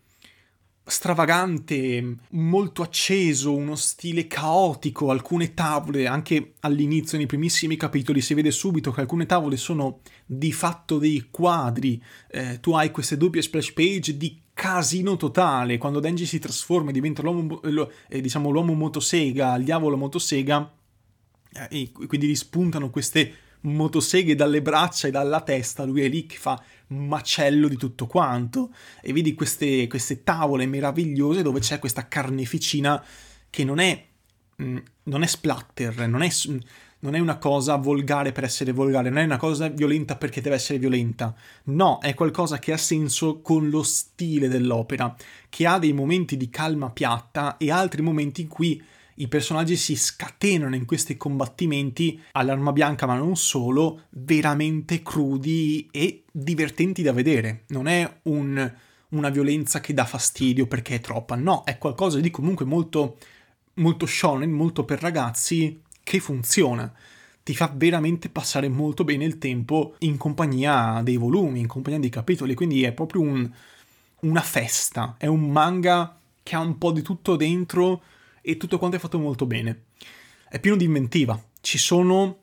stravagante, 0.90 2.16
molto 2.30 2.82
acceso, 2.82 3.54
uno 3.54 3.76
stile 3.76 4.26
caotico, 4.26 5.10
alcune 5.10 5.54
tavole, 5.54 6.06
anche 6.06 6.54
all'inizio, 6.60 7.16
nei 7.16 7.26
primissimi 7.26 7.76
capitoli, 7.76 8.20
si 8.20 8.34
vede 8.34 8.50
subito 8.50 8.90
che 8.90 9.00
alcune 9.00 9.26
tavole 9.26 9.56
sono 9.56 10.00
di 10.26 10.52
fatto 10.52 10.98
dei 10.98 11.28
quadri, 11.30 12.02
eh, 12.30 12.60
tu 12.60 12.72
hai 12.72 12.90
queste 12.90 13.16
doppie 13.16 13.42
splash 13.42 13.72
page 13.72 14.16
di 14.16 14.38
casino 14.52 15.16
totale, 15.16 15.78
quando 15.78 16.00
Denji 16.00 16.26
si 16.26 16.38
trasforma 16.38 16.90
e 16.90 16.92
diventa 16.92 17.22
l'uomo, 17.22 17.60
eh, 18.08 18.20
diciamo, 18.20 18.50
l'uomo 18.50 18.74
motosega, 18.74 19.54
il 19.56 19.64
diavolo 19.64 19.96
motosega, 19.96 20.72
eh, 21.52 21.68
e 21.70 22.06
quindi 22.06 22.26
rispuntano 22.26 22.90
queste 22.90 23.32
motoseghe 23.62 24.34
dalle 24.34 24.62
braccia 24.62 25.08
e 25.08 25.10
dalla 25.10 25.40
testa, 25.40 25.84
lui 25.84 26.02
è 26.02 26.08
lì 26.08 26.26
che 26.26 26.36
fa 26.36 26.60
macello 26.88 27.68
di 27.68 27.76
tutto 27.76 28.06
quanto 28.06 28.70
e 29.00 29.12
vedi 29.12 29.34
queste, 29.34 29.86
queste 29.86 30.22
tavole 30.24 30.66
meravigliose 30.66 31.42
dove 31.42 31.60
c'è 31.60 31.78
questa 31.78 32.08
carneficina 32.08 33.02
che 33.48 33.64
non 33.64 33.78
è, 33.78 34.06
mm, 34.62 34.76
non 35.04 35.22
è 35.22 35.26
splatter, 35.26 36.08
non 36.08 36.22
è, 36.22 36.30
non 37.00 37.14
è 37.14 37.18
una 37.18 37.38
cosa 37.38 37.76
volgare 37.76 38.32
per 38.32 38.44
essere 38.44 38.72
volgare, 38.72 39.08
non 39.08 39.18
è 39.18 39.24
una 39.24 39.36
cosa 39.36 39.68
violenta 39.68 40.16
perché 40.16 40.40
deve 40.40 40.56
essere 40.56 40.78
violenta, 40.78 41.34
no, 41.64 41.98
è 42.00 42.14
qualcosa 42.14 42.58
che 42.58 42.72
ha 42.72 42.78
senso 42.78 43.40
con 43.40 43.68
lo 43.68 43.82
stile 43.82 44.48
dell'opera, 44.48 45.14
che 45.48 45.66
ha 45.66 45.78
dei 45.78 45.92
momenti 45.92 46.36
di 46.36 46.50
calma 46.50 46.90
piatta 46.90 47.56
e 47.56 47.70
altri 47.70 48.02
momenti 48.02 48.42
in 48.42 48.48
cui 48.48 48.82
i 49.20 49.28
personaggi 49.28 49.76
si 49.76 49.96
scatenano 49.96 50.74
in 50.74 50.86
questi 50.86 51.16
combattimenti 51.16 52.20
all'arma 52.32 52.72
bianca, 52.72 53.06
ma 53.06 53.16
non 53.16 53.36
solo, 53.36 54.04
veramente 54.10 55.02
crudi 55.02 55.88
e 55.90 56.24
divertenti 56.32 57.02
da 57.02 57.12
vedere. 57.12 57.64
Non 57.68 57.86
è 57.86 58.20
un, 58.22 58.74
una 59.10 59.28
violenza 59.28 59.80
che 59.80 59.92
dà 59.92 60.06
fastidio 60.06 60.66
perché 60.66 60.96
è 60.96 61.00
troppa, 61.00 61.34
no, 61.36 61.64
è 61.64 61.76
qualcosa 61.76 62.18
di 62.18 62.30
comunque 62.30 62.64
molto, 62.64 63.18
molto 63.74 64.06
shonen, 64.06 64.50
molto 64.50 64.84
per 64.84 65.02
ragazzi, 65.02 65.82
che 66.02 66.18
funziona. 66.18 66.90
Ti 67.42 67.54
fa 67.54 67.70
veramente 67.74 68.30
passare 68.30 68.70
molto 68.70 69.04
bene 69.04 69.26
il 69.26 69.36
tempo 69.36 69.96
in 69.98 70.16
compagnia 70.16 71.02
dei 71.04 71.16
volumi, 71.18 71.60
in 71.60 71.66
compagnia 71.66 72.00
dei 72.00 72.08
capitoli, 72.08 72.54
quindi 72.54 72.84
è 72.84 72.92
proprio 72.92 73.20
un, 73.20 73.50
una 74.20 74.42
festa, 74.42 75.16
è 75.18 75.26
un 75.26 75.50
manga 75.50 76.16
che 76.42 76.56
ha 76.56 76.60
un 76.60 76.78
po' 76.78 76.90
di 76.90 77.02
tutto 77.02 77.36
dentro 77.36 78.00
e 78.40 78.56
tutto 78.56 78.78
quanto 78.78 78.96
è 78.96 79.00
fatto 79.00 79.18
molto 79.18 79.46
bene. 79.46 79.84
È 80.48 80.58
pieno 80.58 80.76
di 80.76 80.84
inventiva, 80.84 81.40
ci 81.60 81.78
sono 81.78 82.38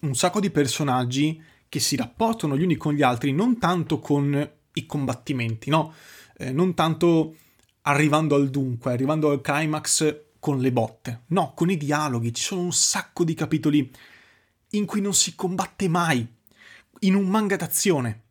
un 0.00 0.14
sacco 0.14 0.40
di 0.40 0.50
personaggi 0.50 1.40
che 1.68 1.78
si 1.78 1.96
rapportano 1.96 2.56
gli 2.56 2.62
uni 2.62 2.76
con 2.76 2.94
gli 2.94 3.02
altri 3.02 3.32
non 3.32 3.58
tanto 3.58 4.00
con 4.00 4.50
i 4.72 4.86
combattimenti, 4.86 5.70
no? 5.70 5.94
Eh, 6.36 6.52
non 6.52 6.74
tanto 6.74 7.36
arrivando 7.82 8.34
al 8.34 8.50
dunque, 8.50 8.92
arrivando 8.92 9.30
al 9.30 9.40
climax 9.40 10.22
con 10.38 10.58
le 10.58 10.72
botte, 10.72 11.22
no, 11.28 11.52
con 11.54 11.70
i 11.70 11.76
dialoghi. 11.76 12.34
Ci 12.34 12.42
sono 12.42 12.62
un 12.62 12.72
sacco 12.72 13.24
di 13.24 13.34
capitoli 13.34 13.90
in 14.70 14.86
cui 14.86 15.00
non 15.00 15.14
si 15.14 15.34
combatte 15.34 15.88
mai. 15.88 16.26
In 17.00 17.14
un 17.14 17.28
manga 17.28 17.56
d'azione 17.56 18.22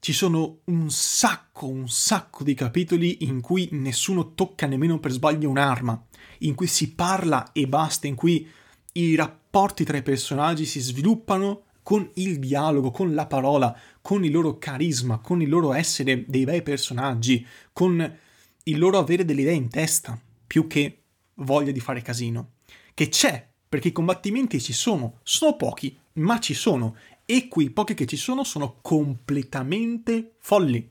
ci 0.00 0.12
sono 0.12 0.58
un 0.64 0.90
sacco, 0.90 1.66
un 1.66 1.88
sacco 1.88 2.44
di 2.44 2.54
capitoli 2.54 3.24
in 3.24 3.40
cui 3.40 3.68
nessuno 3.72 4.34
tocca 4.34 4.66
nemmeno 4.66 4.98
per 4.98 5.12
sbaglio 5.12 5.48
un'arma, 5.48 6.06
in 6.38 6.54
cui 6.54 6.66
si 6.66 6.94
parla 6.94 7.52
e 7.52 7.66
basta, 7.66 8.06
in 8.06 8.14
cui 8.14 8.48
i 8.92 9.14
rapporti 9.14 9.84
tra 9.84 9.96
i 9.96 10.02
personaggi 10.02 10.64
si 10.64 10.80
sviluppano 10.80 11.64
con 11.82 12.08
il 12.14 12.38
dialogo, 12.38 12.90
con 12.90 13.14
la 13.14 13.26
parola, 13.26 13.76
con 14.00 14.24
il 14.24 14.32
loro 14.32 14.58
carisma, 14.58 15.18
con 15.18 15.42
il 15.42 15.48
loro 15.48 15.72
essere 15.72 16.24
dei 16.26 16.44
bei 16.44 16.62
personaggi, 16.62 17.46
con 17.72 18.18
il 18.64 18.78
loro 18.78 18.98
avere 18.98 19.24
delle 19.24 19.42
idee 19.42 19.54
in 19.54 19.68
testa, 19.68 20.18
più 20.46 20.66
che 20.66 21.02
voglia 21.34 21.72
di 21.72 21.80
fare 21.80 22.00
casino. 22.00 22.52
Che 22.94 23.08
c'è, 23.08 23.46
perché 23.68 23.88
i 23.88 23.92
combattimenti 23.92 24.60
ci 24.60 24.72
sono, 24.72 25.18
sono 25.22 25.56
pochi, 25.56 25.96
ma 26.14 26.38
ci 26.38 26.54
sono, 26.54 26.96
e 27.26 27.48
quei 27.48 27.70
pochi 27.70 27.94
che 27.94 28.06
ci 28.06 28.16
sono 28.16 28.44
sono 28.44 28.78
completamente 28.80 30.36
folli. 30.38 30.90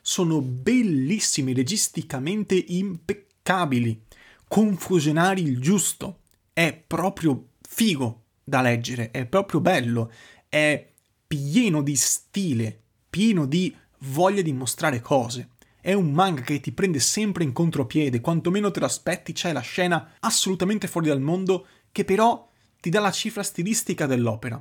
Sono 0.00 0.40
bellissimi, 0.40 1.52
registicamente 1.52 2.54
impeccabili, 2.68 4.02
confusionari 4.50 5.42
il 5.42 5.60
giusto. 5.60 6.22
È 6.52 6.72
proprio 6.84 7.50
figo 7.60 8.24
da 8.42 8.60
leggere, 8.60 9.12
è 9.12 9.24
proprio 9.24 9.60
bello, 9.60 10.10
è 10.48 10.90
pieno 11.24 11.82
di 11.82 11.94
stile, 11.94 12.80
pieno 13.08 13.46
di 13.46 13.72
voglia 13.98 14.42
di 14.42 14.52
mostrare 14.52 15.00
cose. 15.00 15.50
È 15.80 15.92
un 15.92 16.10
manga 16.10 16.42
che 16.42 16.58
ti 16.58 16.72
prende 16.72 16.98
sempre 16.98 17.44
in 17.44 17.52
contropiede, 17.52 18.20
quantomeno 18.20 18.72
te 18.72 18.80
lo 18.80 18.86
aspetti, 18.86 19.32
c'è 19.32 19.52
la 19.52 19.60
scena 19.60 20.14
assolutamente 20.18 20.88
fuori 20.88 21.06
dal 21.06 21.20
mondo 21.20 21.66
che 21.92 22.04
però 22.04 22.50
ti 22.80 22.90
dà 22.90 22.98
la 22.98 23.12
cifra 23.12 23.44
stilistica 23.44 24.06
dell'opera. 24.06 24.60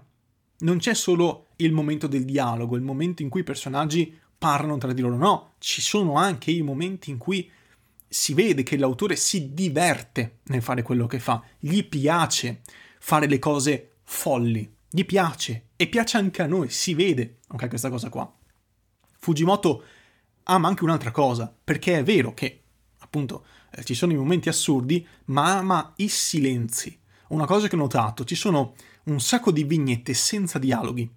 Non 0.60 0.78
c'è 0.78 0.94
solo 0.94 1.48
il 1.56 1.72
momento 1.72 2.06
del 2.06 2.26
dialogo, 2.26 2.76
il 2.76 2.84
momento 2.84 3.24
in 3.24 3.30
cui 3.30 3.42
i 3.42 3.44
personaggi 3.44 4.16
parlano 4.38 4.78
tra 4.78 4.94
di 4.94 5.02
loro, 5.02 5.18
no, 5.18 5.54
ci 5.58 5.82
sono 5.82 6.14
anche 6.14 6.52
i 6.52 6.62
momenti 6.62 7.10
in 7.10 7.18
cui 7.18 7.50
si 8.10 8.34
vede 8.34 8.64
che 8.64 8.76
l'autore 8.76 9.16
si 9.16 9.54
diverte 9.54 10.40
nel 10.46 10.64
fare 10.64 10.82
quello 10.82 11.06
che 11.06 11.20
fa, 11.20 11.44
gli 11.60 11.84
piace 11.84 12.62
fare 13.00 13.28
le 13.28 13.40
cose 13.40 13.98
folli, 14.04 14.76
gli 14.90 15.06
piace 15.06 15.68
e 15.76 15.88
piace 15.88 16.18
anche 16.18 16.42
a 16.42 16.48
noi, 16.48 16.70
si 16.70 16.96
vede, 16.96 17.38
ok, 17.48 17.68
questa 17.70 17.90
cosa 17.90 18.10
qua. 18.10 18.32
Fujimoto 19.20 19.84
ama 20.44 20.68
anche 20.68 20.84
un'altra 20.84 21.12
cosa, 21.12 21.54
perché 21.64 22.00
è 22.00 22.04
vero 22.04 22.34
che, 22.34 22.64
appunto, 22.98 23.46
eh, 23.72 23.84
ci 23.84 23.94
sono 23.94 24.12
i 24.12 24.18
momenti 24.18 24.50
assurdi, 24.50 25.08
ma 25.26 25.58
ama 25.58 25.94
i 25.98 26.08
silenzi. 26.08 26.98
Una 27.30 27.46
cosa 27.46 27.68
che 27.68 27.76
ho 27.76 27.80
notato, 27.80 28.24
ci 28.24 28.36
sono 28.36 28.74
un 29.04 29.22
sacco 29.22 29.52
di 29.52 29.64
vignette 29.64 30.16
senza 30.16 30.58
dialoghi. 30.58 31.10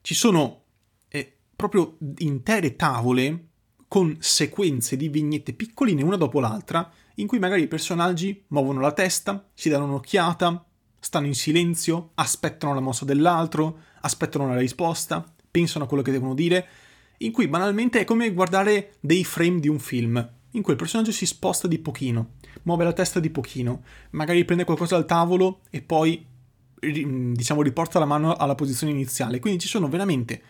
Ci 0.00 0.14
sono 0.14 0.62
eh, 1.08 1.36
proprio 1.54 1.96
intere 2.18 2.74
tavole 2.74 3.47
con 3.88 4.16
sequenze 4.20 4.96
di 4.96 5.08
vignette 5.08 5.54
piccoline 5.54 6.02
una 6.02 6.16
dopo 6.16 6.40
l'altra, 6.40 6.90
in 7.14 7.26
cui 7.26 7.38
magari 7.38 7.62
i 7.62 7.68
personaggi 7.68 8.44
muovono 8.48 8.80
la 8.80 8.92
testa, 8.92 9.48
si 9.54 9.68
danno 9.68 9.86
un'occhiata, 9.86 10.64
stanno 11.00 11.26
in 11.26 11.34
silenzio, 11.34 12.10
aspettano 12.14 12.74
la 12.74 12.80
mossa 12.80 13.04
dell'altro, 13.04 13.78
aspettano 14.02 14.46
la 14.46 14.58
risposta, 14.58 15.24
pensano 15.50 15.84
a 15.84 15.88
quello 15.88 16.02
che 16.02 16.12
devono 16.12 16.34
dire, 16.34 16.66
in 17.18 17.32
cui 17.32 17.48
banalmente 17.48 18.00
è 18.00 18.04
come 18.04 18.32
guardare 18.32 18.94
dei 19.00 19.24
frame 19.24 19.58
di 19.58 19.68
un 19.68 19.78
film, 19.78 20.16
in 20.52 20.62
cui 20.62 20.72
il 20.72 20.78
personaggio 20.78 21.10
si 21.10 21.26
sposta 21.26 21.66
di 21.66 21.78
pochino, 21.78 22.34
muove 22.62 22.84
la 22.84 22.92
testa 22.92 23.20
di 23.20 23.30
pochino, 23.30 23.82
magari 24.10 24.44
prende 24.44 24.64
qualcosa 24.64 24.94
dal 24.96 25.06
tavolo 25.06 25.60
e 25.70 25.82
poi 25.82 26.24
diciamo 26.80 27.62
riporta 27.62 27.98
la 27.98 28.04
mano 28.04 28.36
alla 28.36 28.54
posizione 28.54 28.92
iniziale. 28.92 29.40
Quindi 29.40 29.60
ci 29.60 29.68
sono 29.68 29.88
veramente 29.88 30.42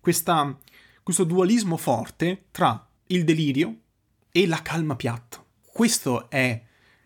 questa, 0.00 0.56
questo 1.04 1.24
dualismo 1.24 1.76
forte 1.76 2.46
tra 2.50 2.88
il 3.08 3.24
delirio 3.24 3.76
e 4.32 4.46
la 4.46 4.62
calma 4.62 4.96
piatta. 4.96 5.44
Questo 5.62 6.30
è 6.30 6.60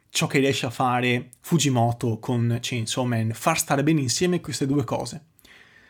ciò 0.08 0.28
che 0.28 0.38
riesce 0.38 0.66
a 0.66 0.70
fare 0.70 1.30
Fujimoto 1.40 2.20
con 2.20 2.58
Chainsaw 2.60 3.04
Man, 3.04 3.32
far 3.34 3.58
stare 3.58 3.82
bene 3.82 4.00
insieme 4.00 4.40
queste 4.40 4.66
due 4.66 4.84
cose. 4.84 5.24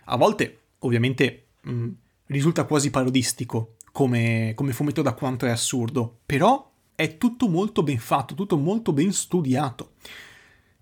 A 0.07 0.17
volte, 0.17 0.61
ovviamente, 0.79 1.49
mh, 1.61 1.88
risulta 2.29 2.65
quasi 2.65 2.88
parodistico 2.88 3.77
come, 3.93 4.53
come 4.55 4.73
fumetto 4.73 5.03
da 5.03 5.12
quanto 5.12 5.45
è 5.45 5.50
assurdo, 5.50 6.21
però 6.25 6.73
è 6.95 7.19
tutto 7.19 7.47
molto 7.47 7.83
ben 7.83 7.99
fatto, 7.99 8.35
tutto 8.35 8.57
molto 8.57 8.95
ben 8.95 9.12
studiato. 9.12 9.93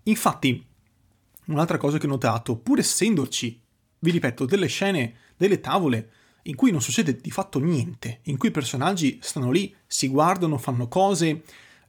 Infatti, 0.04 0.64
un'altra 1.46 1.76
cosa 1.76 1.98
che 1.98 2.06
ho 2.06 2.10
notato, 2.10 2.56
pur 2.56 2.78
essendoci, 2.78 3.60
vi 3.98 4.10
ripeto, 4.12 4.44
delle 4.44 4.68
scene, 4.68 5.14
delle 5.36 5.58
tavole 5.58 6.10
in 6.46 6.54
cui 6.54 6.70
non 6.70 6.80
succede 6.80 7.16
di 7.16 7.30
fatto 7.30 7.58
niente, 7.58 8.20
in 8.24 8.36
cui 8.36 8.48
i 8.48 8.52
personaggi 8.52 9.18
stanno 9.20 9.50
lì, 9.50 9.74
si 9.86 10.08
guardano, 10.08 10.58
fanno 10.58 10.88
cose, 10.88 11.42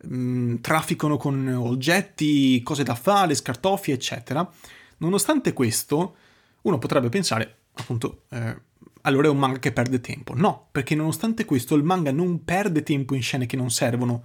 mh, 0.04 0.18
mm, 0.18 0.56
trafficano 0.62 1.18
con 1.18 1.48
oggetti, 1.48 2.62
cose 2.64 2.84
da 2.84 2.96
fare, 2.96 3.36
scartoffie, 3.36 3.94
eccetera. 3.94 4.50
Nonostante 4.98 5.54
questo, 5.54 6.16
uno 6.62 6.78
potrebbe 6.80 7.10
pensare, 7.10 7.58
appunto, 7.74 8.24
eh, 8.30 8.66
allora 9.02 9.28
è 9.28 9.32
un 9.32 9.38
manga 9.38 9.60
che 9.60 9.72
perde 9.72 10.02
tempo. 10.02 10.34
No, 10.36 10.68
perché 10.72 10.96
nonostante 10.96 11.46
questo 11.46 11.76
il 11.76 11.84
manga 11.84 12.12
non 12.12 12.44
perde 12.44 12.84
tempo 12.84 13.16
in 13.16 13.22
scene 13.22 13.46
che 13.46 13.56
non 13.56 13.70
servono. 13.70 14.24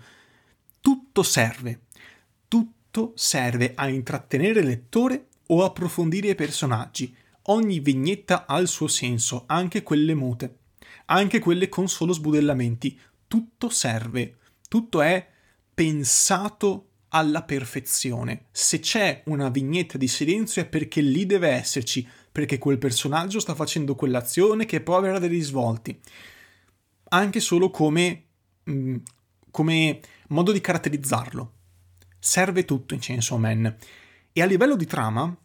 Tutto 0.81 1.23
serve. 1.23 1.83
Tutto 2.49 3.13
serve 3.15 3.73
a 3.75 3.89
intrattenere 3.89 4.61
il 4.61 4.67
lettore 4.67 5.27
o 5.49 5.65
approfondire 5.65 6.31
i 6.31 6.35
personaggi. 6.35 7.15
Ogni 7.47 7.81
vignetta 7.81 8.47
ha 8.47 8.59
il 8.59 8.69
suo 8.69 8.87
senso, 8.87 9.45
anche 9.47 9.83
quelle 9.83 10.15
mute, 10.15 10.59
anche 11.07 11.41
quelle 11.41 11.69
con 11.69 11.89
solo 11.89 12.13
sbudellamenti. 12.13 12.99
Tutto 13.27 13.69
serve. 13.69 14.37
Tutto 14.69 15.01
è 15.03 15.29
pensato 15.75 16.89
alla 17.09 17.43
perfezione. 17.43 18.47
Se 18.53 18.79
c'è 18.79 19.23
una 19.27 19.49
vignetta 19.49 19.99
di 19.99 20.09
silenzio 20.09 20.63
è 20.63 20.67
perché 20.67 21.01
lì 21.01 21.27
deve 21.27 21.49
esserci, 21.49 22.07
perché 22.31 22.59
quel 22.59 22.79
personaggio 22.79 23.41
sta 23.41 23.55
facendo 23.55 23.95
quell'azione 23.95 24.65
che 24.65 24.81
poi 24.81 24.97
avrà 24.97 25.19
dei 25.19 25.29
risvolti. 25.29 25.99
Anche 27.09 27.41
solo 27.41 27.71
come, 27.71 28.25
mm, 28.71 28.97
come 29.51 30.01
modo 30.29 30.53
di 30.53 30.61
caratterizzarlo. 30.61 31.53
Serve 32.19 32.65
tutto 32.65 32.95
in 32.95 33.01
Chainsaw 33.01 33.37
Man. 33.37 33.77
E 34.33 34.41
a 34.41 34.47
livello 34.47 34.77
di 34.77 34.87
trama 34.87 35.37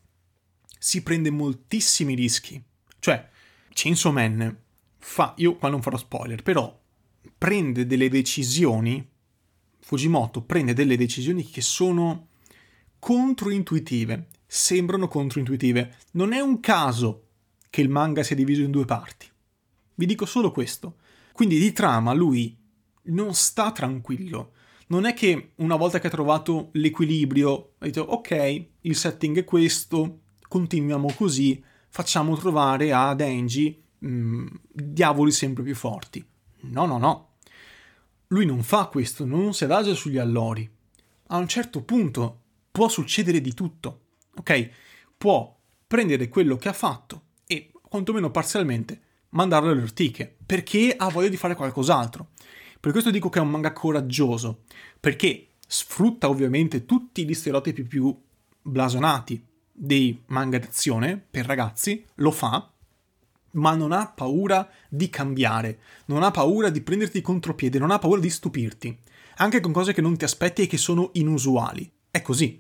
si 0.78 1.04
prende 1.04 1.30
moltissimi 1.30 2.14
rischi. 2.16 2.62
Cioè, 3.00 3.30
Chainsaw 3.70 4.12
Man 4.12 4.58
fa, 4.98 5.34
io 5.38 5.56
qua 5.56 5.70
non 5.70 5.82
farò 5.82 5.98
spoiler, 5.98 6.42
però 6.44 6.80
prende 7.38 7.86
delle 7.86 8.10
decisioni 8.10 9.16
Fujimoto 9.88 10.42
prende 10.42 10.74
delle 10.74 10.98
decisioni 10.98 11.46
che 11.46 11.62
sono 11.62 12.28
controintuitive, 13.00 14.28
sembrano 14.46 15.08
controintuitive. 15.08 15.96
Non 16.12 16.34
è 16.34 16.42
un 16.42 16.60
caso 16.60 17.28
che 17.70 17.80
il 17.80 17.88
manga 17.88 18.22
sia 18.22 18.36
diviso 18.36 18.64
in 18.64 18.72
due 18.72 18.84
parti. 18.84 19.28
Vi 19.96 20.06
dico 20.06 20.26
solo 20.26 20.52
questo. 20.52 20.98
Quindi 21.32 21.58
di 21.58 21.72
trama 21.72 22.12
lui 22.12 22.54
non 23.04 23.34
sta 23.34 23.72
tranquillo. 23.72 24.52
Non 24.88 25.06
è 25.06 25.14
che 25.14 25.52
una 25.56 25.78
volta 25.78 26.02
che 26.02 26.08
ha 26.08 26.10
trovato 26.10 26.68
l'equilibrio 26.74 27.76
ha 27.78 27.86
detto 27.86 28.02
ok, 28.02 28.66
il 28.82 28.96
setting 28.98 29.38
è 29.38 29.46
questo, 29.46 30.20
continuiamo 30.48 31.13
così, 31.13 31.63
facciamo 31.89 32.36
trovare 32.38 32.94
a 32.94 33.13
Denji 33.13 33.82
mh, 34.00 34.08
mm, 34.08 34.48
diavoli 34.72 35.32
sempre 35.32 35.63
più 35.63 35.75
forti. 35.75 36.25
No, 36.62 36.86
no, 36.86 36.98
no. 36.98 37.36
Lui 38.27 38.46
non 38.46 38.63
fa 38.63 38.86
questo, 38.86 39.25
non 39.25 39.54
si 39.54 39.63
adagia 39.63 39.94
sugli 39.94 40.18
allori. 40.18 40.70
A 41.27 41.38
un 41.38 41.48
certo 41.48 41.84
punto 41.84 42.42
può 42.72 42.88
succedere 42.89 43.42
di 43.42 43.54
tutto, 43.54 44.01
ok? 44.36 44.70
Può 45.18 45.58
prendere 45.88 46.27
quello 46.27 46.58
che 46.58 46.70
ha 46.70 46.74
fatto 46.74 47.24
e, 47.48 47.72
quantomeno 47.82 48.30
parzialmente, 48.30 49.01
mandarlo 49.30 49.72
alle 49.72 49.82
ortiche, 49.82 50.36
perché 50.46 50.94
ha 50.96 51.10
voglia 51.10 51.30
di 51.30 51.38
fare 51.38 51.56
qualcos'altro. 51.56 52.30
Per 52.80 52.92
questo 52.92 53.12
dico 53.12 53.30
che 53.30 53.39
è 53.39 53.42
un 53.42 53.50
manga 53.50 53.74
coraggioso, 53.74 54.63
perché 55.00 55.48
sfrutta 55.66 56.30
ovviamente 56.30 56.86
tutti 56.86 57.25
gli 57.25 57.34
stereotipi 57.34 57.84
più 57.84 58.16
blasonati 58.62 59.44
dei 59.80 60.24
manga 60.28 60.58
d'azione 60.58 61.24
per 61.30 61.46
ragazzi, 61.46 62.04
lo 62.16 62.32
fa, 62.32 62.72
ma 63.52 63.76
non 63.76 63.92
ha 63.92 64.08
paura 64.08 64.68
di 64.90 65.08
cambiare, 65.10 65.80
non 66.06 66.24
ha 66.24 66.32
paura 66.32 66.70
di 66.70 66.82
prenderti 66.82 67.22
contropiede, 67.22 67.78
non 67.78 67.92
ha 67.92 68.00
paura 68.00 68.20
di 68.20 68.30
stupirti, 68.30 68.98
anche 69.38 69.60
con 69.60 69.72
cose 69.72 69.94
che 69.94 70.02
non 70.02 70.18
ti 70.18 70.24
aspetti 70.24 70.64
e 70.64 70.68
che 70.68 70.78
sono 70.78 71.12
inusuali. 71.14 71.90
È 72.10 72.22
così. 72.24 72.60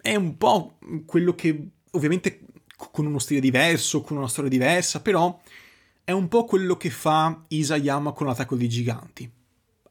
È 0.00 0.14
un 0.14 0.36
po' 0.36 0.78
quello 1.06 1.34
che, 1.34 1.68
ovviamente, 1.92 2.40
con 2.76 3.06
uno 3.06 3.18
stile 3.18 3.40
diverso, 3.40 4.02
con 4.02 4.18
una 4.18 4.28
storia 4.28 4.50
diversa, 4.50 5.00
però 5.00 5.40
è 6.04 6.12
un 6.12 6.28
po' 6.28 6.44
quello 6.44 6.76
che 6.76 6.90
fa 6.90 7.44
Isayama 7.48 8.12
con 8.12 8.26
l'attacco 8.26 8.56
dei 8.56 8.68
giganti. 8.68 9.30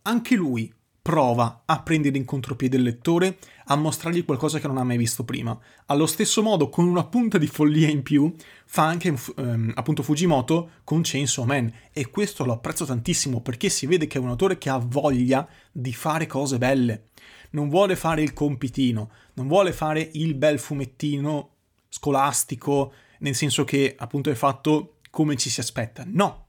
Anche 0.03 0.35
lui 0.35 0.71
prova 1.01 1.63
a 1.65 1.81
prendere 1.81 2.17
in 2.17 2.25
contropiede 2.25 2.77
il 2.77 2.83
lettore, 2.83 3.39
a 3.65 3.75
mostrargli 3.75 4.23
qualcosa 4.23 4.59
che 4.59 4.67
non 4.67 4.77
ha 4.77 4.83
mai 4.83 4.97
visto 4.97 5.23
prima. 5.23 5.57
Allo 5.87 6.05
stesso 6.05 6.43
modo, 6.43 6.69
con 6.69 6.85
una 6.85 7.05
punta 7.05 7.37
di 7.37 7.47
follia 7.47 7.89
in 7.89 8.03
più, 8.03 8.33
fa 8.65 8.85
anche 8.85 9.13
ehm, 9.37 9.71
appunto 9.75 10.03
Fujimoto 10.03 10.69
con 10.83 11.01
Chainsaw 11.03 11.45
Man 11.45 11.73
e 11.91 12.09
questo 12.09 12.45
lo 12.45 12.53
apprezzo 12.53 12.85
tantissimo 12.85 13.41
perché 13.41 13.69
si 13.69 13.87
vede 13.87 14.05
che 14.05 14.19
è 14.19 14.21
un 14.21 14.29
autore 14.29 14.57
che 14.57 14.69
ha 14.69 14.77
voglia 14.77 15.47
di 15.71 15.91
fare 15.91 16.27
cose 16.27 16.57
belle. 16.57 17.05
Non 17.51 17.67
vuole 17.67 17.95
fare 17.95 18.21
il 18.21 18.33
compitino, 18.33 19.09
non 19.33 19.47
vuole 19.47 19.73
fare 19.73 20.07
il 20.13 20.35
bel 20.35 20.59
fumettino 20.59 21.49
scolastico, 21.89 22.93
nel 23.19 23.35
senso 23.35 23.63
che 23.63 23.95
appunto 23.97 24.29
è 24.29 24.35
fatto 24.35 24.97
come 25.09 25.35
ci 25.35 25.49
si 25.49 25.59
aspetta. 25.59 26.03
No, 26.05 26.45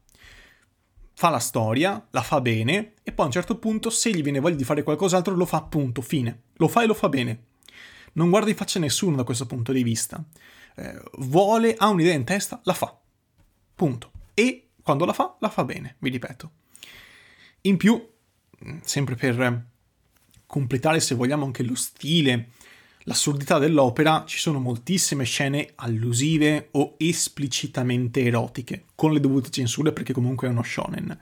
fa 1.14 1.28
la 1.28 1.38
storia, 1.38 2.06
la 2.10 2.22
fa 2.22 2.40
bene 2.40 2.94
e 3.02 3.12
poi 3.12 3.24
a 3.24 3.28
un 3.28 3.32
certo 3.32 3.58
punto 3.58 3.90
se 3.90 4.10
gli 4.10 4.22
viene 4.22 4.40
voglia 4.40 4.56
di 4.56 4.64
fare 4.64 4.82
qualcos'altro 4.82 5.34
lo 5.34 5.46
fa 5.46 5.58
appunto, 5.58 6.02
fine. 6.02 6.42
Lo 6.54 6.68
fa 6.68 6.82
e 6.82 6.86
lo 6.86 6.94
fa 6.94 7.08
bene. 7.08 7.44
Non 8.14 8.30
guarda 8.30 8.50
in 8.50 8.56
faccia 8.56 8.78
nessuno 8.78 9.16
da 9.16 9.24
questo 9.24 9.46
punto 9.46 9.72
di 9.72 9.82
vista. 9.82 10.22
Eh, 10.76 11.02
vuole, 11.18 11.74
ha 11.76 11.88
un'idea 11.88 12.14
in 12.14 12.24
testa, 12.24 12.60
la 12.64 12.74
fa. 12.74 12.98
Punto. 13.74 14.10
E 14.34 14.70
quando 14.82 15.04
la 15.04 15.12
fa, 15.12 15.36
la 15.40 15.48
fa 15.48 15.64
bene, 15.64 15.96
vi 15.98 16.10
ripeto. 16.10 16.50
In 17.62 17.76
più, 17.76 18.10
sempre 18.82 19.14
per 19.14 19.66
completare 20.46 21.00
se 21.00 21.14
vogliamo 21.14 21.44
anche 21.44 21.62
lo 21.62 21.74
stile 21.74 22.50
l'assurdità 23.04 23.58
dell'opera 23.58 24.24
ci 24.26 24.38
sono 24.38 24.58
moltissime 24.60 25.24
scene 25.24 25.72
allusive 25.76 26.68
o 26.72 26.94
esplicitamente 26.98 28.22
erotiche, 28.22 28.84
con 28.94 29.12
le 29.12 29.20
dovute 29.20 29.50
censure 29.50 29.92
perché 29.92 30.12
comunque 30.12 30.48
è 30.48 30.50
uno 30.50 30.62
shonen. 30.62 31.18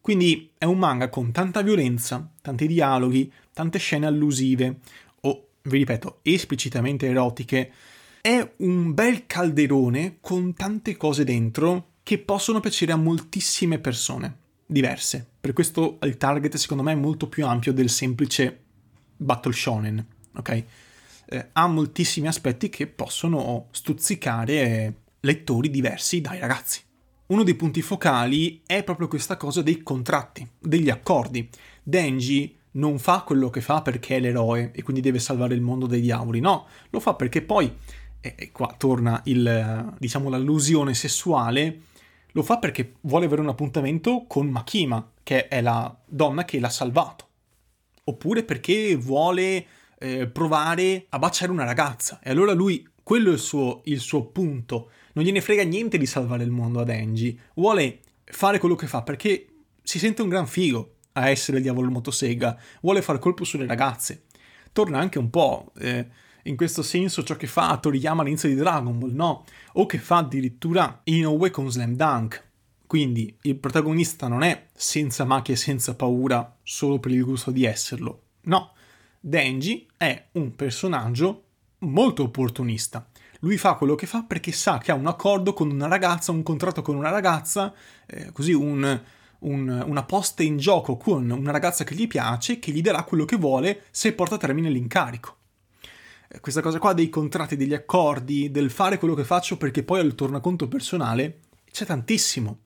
Quindi 0.00 0.52
è 0.56 0.64
un 0.64 0.78
manga 0.78 1.08
con 1.08 1.32
tanta 1.32 1.62
violenza, 1.62 2.30
tanti 2.40 2.66
dialoghi, 2.66 3.32
tante 3.52 3.78
scene 3.78 4.06
allusive 4.06 4.78
o, 5.22 5.48
vi 5.62 5.78
ripeto, 5.78 6.20
esplicitamente 6.22 7.08
erotiche. 7.08 7.72
È 8.20 8.54
un 8.58 8.94
bel 8.94 9.26
calderone 9.26 10.18
con 10.20 10.54
tante 10.54 10.96
cose 10.96 11.24
dentro 11.24 11.94
che 12.02 12.18
possono 12.18 12.60
piacere 12.60 12.92
a 12.92 12.96
moltissime 12.96 13.78
persone 13.78 14.44
diverse. 14.66 15.26
Per 15.40 15.52
questo 15.52 15.98
il 16.02 16.16
target 16.16 16.56
secondo 16.56 16.82
me 16.82 16.92
è 16.92 16.96
molto 16.96 17.28
più 17.28 17.46
ampio 17.46 17.72
del 17.72 17.88
semplice 17.88 18.62
battle 19.16 19.52
shonen, 19.52 20.06
ok? 20.34 20.64
Eh, 21.28 21.48
ha 21.52 21.66
moltissimi 21.66 22.26
aspetti 22.26 22.68
che 22.68 22.86
possono 22.86 23.68
stuzzicare 23.70 25.02
lettori 25.20 25.70
diversi 25.70 26.20
dai 26.20 26.38
ragazzi. 26.38 26.80
Uno 27.26 27.42
dei 27.42 27.54
punti 27.54 27.82
focali 27.82 28.62
è 28.64 28.84
proprio 28.84 29.08
questa 29.08 29.36
cosa 29.36 29.60
dei 29.60 29.82
contratti, 29.82 30.48
degli 30.58 30.90
accordi. 30.90 31.48
Denji 31.82 32.56
non 32.72 32.98
fa 32.98 33.22
quello 33.22 33.50
che 33.50 33.60
fa 33.60 33.82
perché 33.82 34.16
è 34.16 34.20
l'eroe 34.20 34.70
e 34.72 34.82
quindi 34.82 35.02
deve 35.02 35.18
salvare 35.18 35.54
il 35.54 35.60
mondo 35.60 35.86
dei 35.86 36.00
diavoli, 36.00 36.40
no, 36.40 36.66
lo 36.90 37.00
fa 37.00 37.14
perché 37.14 37.42
poi, 37.42 37.74
e 38.20 38.50
qua 38.52 38.74
torna 38.76 39.20
il, 39.24 39.94
diciamo, 39.98 40.28
l'allusione 40.28 40.94
sessuale, 40.94 41.80
lo 42.32 42.42
fa 42.42 42.58
perché 42.58 42.96
vuole 43.02 43.26
avere 43.26 43.40
un 43.40 43.48
appuntamento 43.48 44.26
con 44.28 44.46
Makima, 44.48 45.12
che 45.22 45.48
è 45.48 45.60
la 45.62 45.96
donna 46.06 46.44
che 46.44 46.60
l'ha 46.60 46.68
salvato. 46.68 47.24
Oppure 48.04 48.44
perché 48.44 48.94
vuole 48.94 49.66
eh, 49.98 50.26
provare 50.26 51.06
a 51.08 51.18
baciare 51.18 51.50
una 51.50 51.64
ragazza. 51.64 52.20
E 52.22 52.30
allora 52.30 52.52
lui, 52.52 52.86
quello 53.02 53.30
è 53.30 53.34
il 53.34 53.38
suo, 53.38 53.82
il 53.84 54.00
suo 54.00 54.26
punto. 54.26 54.90
Non 55.12 55.24
gliene 55.24 55.40
frega 55.40 55.62
niente 55.62 55.98
di 55.98 56.06
salvare 56.06 56.44
il 56.44 56.50
mondo 56.50 56.80
ad 56.80 56.90
Angie. 56.90 57.36
Vuole 57.54 58.00
fare 58.24 58.58
quello 58.58 58.74
che 58.74 58.86
fa 58.86 59.02
perché 59.02 59.46
si 59.82 59.98
sente 59.98 60.22
un 60.22 60.28
gran 60.28 60.46
figo 60.46 60.94
a 61.12 61.28
essere 61.28 61.58
il 61.58 61.62
diavolo 61.62 61.90
motosega. 61.90 62.58
Vuole 62.80 63.02
fare 63.02 63.18
colpo 63.18 63.44
sulle 63.44 63.66
ragazze. 63.66 64.24
Torna 64.72 64.98
anche 64.98 65.18
un 65.18 65.30
po'. 65.30 65.72
Eh, 65.78 66.06
in 66.46 66.56
questo 66.56 66.82
senso 66.82 67.24
ciò 67.24 67.36
che 67.36 67.46
fa 67.46 67.76
Toriyama 67.76 68.22
all'inizio 68.22 68.48
di 68.48 68.54
Dragon 68.54 68.98
Ball, 68.98 69.12
no? 69.12 69.44
O 69.74 69.86
che 69.86 69.98
fa 69.98 70.18
addirittura 70.18 71.00
Inoue 71.04 71.50
con 71.50 71.70
Slam 71.70 71.94
Dunk. 71.94 72.44
Quindi 72.86 73.36
il 73.42 73.56
protagonista 73.56 74.28
non 74.28 74.42
è 74.42 74.68
senza 74.72 75.24
macchie 75.24 75.54
e 75.54 75.56
senza 75.56 75.96
paura 75.96 76.56
solo 76.62 77.00
per 77.00 77.10
il 77.10 77.24
gusto 77.24 77.50
di 77.50 77.64
esserlo. 77.64 78.22
No, 78.42 78.74
Denji 79.28 79.88
è 79.96 80.28
un 80.34 80.54
personaggio 80.54 81.46
molto 81.78 82.22
opportunista. 82.22 83.08
Lui 83.40 83.58
fa 83.58 83.74
quello 83.74 83.96
che 83.96 84.06
fa 84.06 84.22
perché 84.22 84.52
sa 84.52 84.78
che 84.78 84.92
ha 84.92 84.94
un 84.94 85.08
accordo 85.08 85.52
con 85.52 85.68
una 85.68 85.88
ragazza, 85.88 86.30
un 86.30 86.44
contratto 86.44 86.80
con 86.80 86.94
una 86.94 87.10
ragazza, 87.10 87.74
eh, 88.06 88.30
così 88.30 88.52
un, 88.52 89.02
un, 89.40 89.84
una 89.84 90.04
posta 90.04 90.44
in 90.44 90.58
gioco 90.58 90.96
con 90.96 91.28
una 91.28 91.50
ragazza 91.50 91.82
che 91.82 91.96
gli 91.96 92.06
piace, 92.06 92.60
che 92.60 92.70
gli 92.70 92.80
darà 92.80 93.02
quello 93.02 93.24
che 93.24 93.34
vuole 93.34 93.86
se 93.90 94.12
porta 94.12 94.36
a 94.36 94.38
termine 94.38 94.70
l'incarico. 94.70 95.34
Eh, 96.28 96.38
questa 96.38 96.60
cosa 96.60 96.78
qua 96.78 96.92
dei 96.92 97.08
contratti, 97.08 97.56
degli 97.56 97.74
accordi, 97.74 98.52
del 98.52 98.70
fare 98.70 98.96
quello 98.96 99.14
che 99.14 99.24
faccio 99.24 99.56
perché 99.56 99.82
poi 99.82 99.98
al 99.98 100.14
tornaconto 100.14 100.68
personale, 100.68 101.40
c'è 101.72 101.84
tantissimo. 101.84 102.60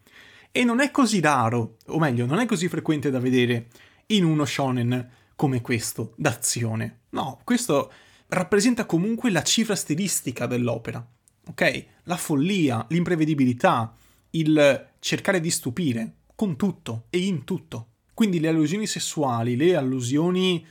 E 0.53 0.62
non 0.64 0.81
è 0.81 0.90
così 0.90 1.20
raro, 1.20 1.77
o 1.87 1.99
meglio, 1.99 2.27
non 2.27 2.38
è 2.38 2.44
così 2.44 2.68
frequente 2.68 3.09
da 3.09 3.18
vedere 3.18 3.68
in 4.09 4.25
uno 4.25 4.44
shonen 4.44 5.18
come 5.40 5.62
questo 5.62 6.12
d'azione. 6.16 7.05
No, 7.12 7.40
questo 7.44 7.90
rappresenta 8.26 8.85
comunque 8.85 9.31
la 9.31 9.42
cifra 9.42 9.74
stilistica 9.74 10.44
dell'opera. 10.44 11.03
Ok? 11.46 11.85
La 12.03 12.18
follia, 12.18 12.85
l'imprevedibilità, 12.90 13.96
il 14.33 14.88
cercare 14.98 15.40
di 15.40 15.50
stupire, 15.50 16.16
con 16.35 16.57
tutto 16.57 17.07
e 17.09 17.20
in 17.20 17.44
tutto. 17.44 17.87
Quindi 18.12 18.38
le 18.38 18.48
allusioni 18.48 18.87
sessuali, 18.87 19.57
le 19.57 19.76
allusioni 19.76 20.62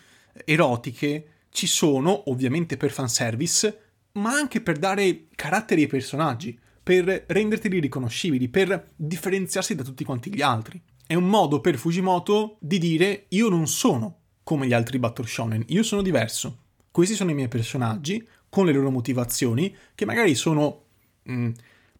erotiche 0.46 1.48
ci 1.50 1.66
sono 1.66 2.30
ovviamente 2.30 2.78
per 2.78 2.92
fanservice, 2.92 3.80
ma 4.14 4.34
anche 4.34 4.62
per 4.62 4.78
dare 4.78 5.30
caratteri 5.34 5.82
ai 5.82 5.88
personaggi, 5.88 6.56
per 6.84 7.24
renderteli 7.26 7.80
riconoscibili, 7.80 8.50
per 8.50 8.92
differenziarsi 8.96 9.74
da 9.74 9.82
tutti 9.82 10.04
quanti 10.04 10.32
gli 10.32 10.44
altri. 10.44 10.80
È 11.08 11.16
un 11.16 11.28
modo 11.28 11.60
per 11.60 11.76
Fujimoto 11.76 12.58
di 12.60 12.78
dire 12.78 13.26
io 13.30 13.50
non 13.50 13.66
sono 13.66 14.19
come 14.50 14.66
gli 14.66 14.74
altri 14.74 14.98
Battle 14.98 15.28
Shonen. 15.28 15.64
Io 15.68 15.84
sono 15.84 16.02
diverso. 16.02 16.58
Questi 16.90 17.14
sono 17.14 17.30
i 17.30 17.36
miei 17.36 17.50
personaggi, 17.50 18.28
con 18.50 18.66
le 18.66 18.72
loro 18.72 18.90
motivazioni, 18.90 19.76
che 19.94 20.06
magari 20.06 20.34
sono. 20.34 20.86
Mh, 21.22 21.34
mm, 21.34 21.52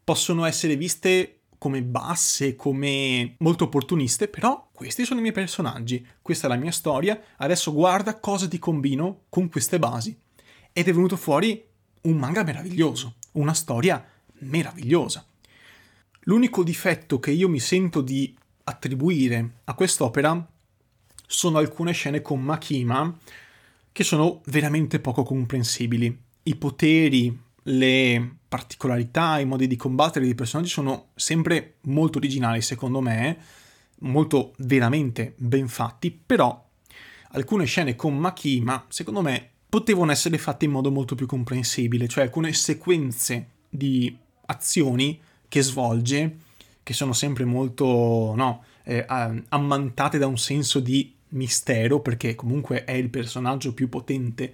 possono 0.04 0.46
essere 0.46 0.76
viste 0.76 1.42
come 1.60 1.84
basse, 1.84 2.56
come 2.56 3.36
molto 3.38 3.66
opportuniste, 3.66 4.28
però 4.30 4.68
questi 4.74 5.06
sono 5.06 5.20
i 5.20 5.22
miei 5.22 5.34
personaggi, 5.34 6.04
questa 6.24 6.48
è 6.48 6.50
la 6.50 6.56
mia 6.56 6.72
storia, 6.72 7.22
adesso 7.38 7.72
guarda 7.72 8.20
cosa 8.20 8.48
ti 8.48 8.58
combino 8.58 9.26
con 9.30 9.48
queste 9.48 9.78
basi. 9.78 10.18
Ed 10.74 10.88
è 10.88 10.92
venuto 10.92 11.18
fuori 11.18 11.64
un 12.02 12.18
manga 12.18 12.42
meraviglioso, 12.42 13.18
una 13.34 13.54
storia 13.54 14.04
meravigliosa. 14.40 15.24
L'unico 16.22 16.64
difetto 16.64 17.20
che 17.20 17.30
io 17.30 17.48
mi 17.48 17.60
sento 17.60 18.02
di 18.02 18.36
attribuire 18.64 19.60
a 19.66 19.76
quest'opera 19.76 20.48
sono 21.32 21.60
alcune 21.60 21.92
scene 21.92 22.24
con 22.24 22.42
Makima 22.42 23.16
che 23.92 24.04
sono 24.04 24.42
veramente 24.46 25.00
poco 25.00 25.22
comprensibili. 25.22 26.18
I 26.44 26.56
poteri, 26.56 27.40
le 27.64 28.36
particolarità, 28.48 29.38
i 29.38 29.46
modi 29.46 29.68
di 29.68 29.76
combattere 29.76 30.26
dei 30.26 30.34
personaggi 30.34 30.70
sono 30.70 31.10
sempre 31.14 31.76
molto 31.82 32.18
originali, 32.18 32.64
secondo 32.64 33.00
me, 33.00 33.38
molto 34.00 34.54
veramente 34.58 35.36
ben 35.38 35.68
fatti, 35.68 36.12
però 36.12 36.66
alcune 37.32 37.66
scene 37.66 37.96
con 37.96 38.18
Makima, 38.18 38.86
secondo 38.90 39.22
me, 39.22 39.50
potevano 39.70 40.12
essere 40.12 40.40
fatte 40.40 40.66
in 40.66 40.72
modo 40.72 40.90
molto 40.90 41.14
più 41.14 41.28
comprensibile, 41.28 42.08
cioè 42.08 42.24
alcune 42.24 42.54
sequenze 42.54 43.50
di 43.70 44.18
azioni 44.48 45.22
che 45.48 45.62
svolge, 45.62 46.38
che 46.82 46.94
sono 46.94 47.14
sempre 47.14 47.46
molto 47.46 48.34
no, 48.36 48.64
eh, 48.84 49.06
ammantate 49.50 50.18
da 50.18 50.26
un 50.26 50.40
senso 50.40 50.80
di 50.80 51.18
mistero, 51.30 52.02
perché 52.02 52.36
comunque 52.36 52.84
è 52.84 52.92
il 52.92 53.10
personaggio 53.10 53.74
più 53.74 53.90
potente 53.90 54.54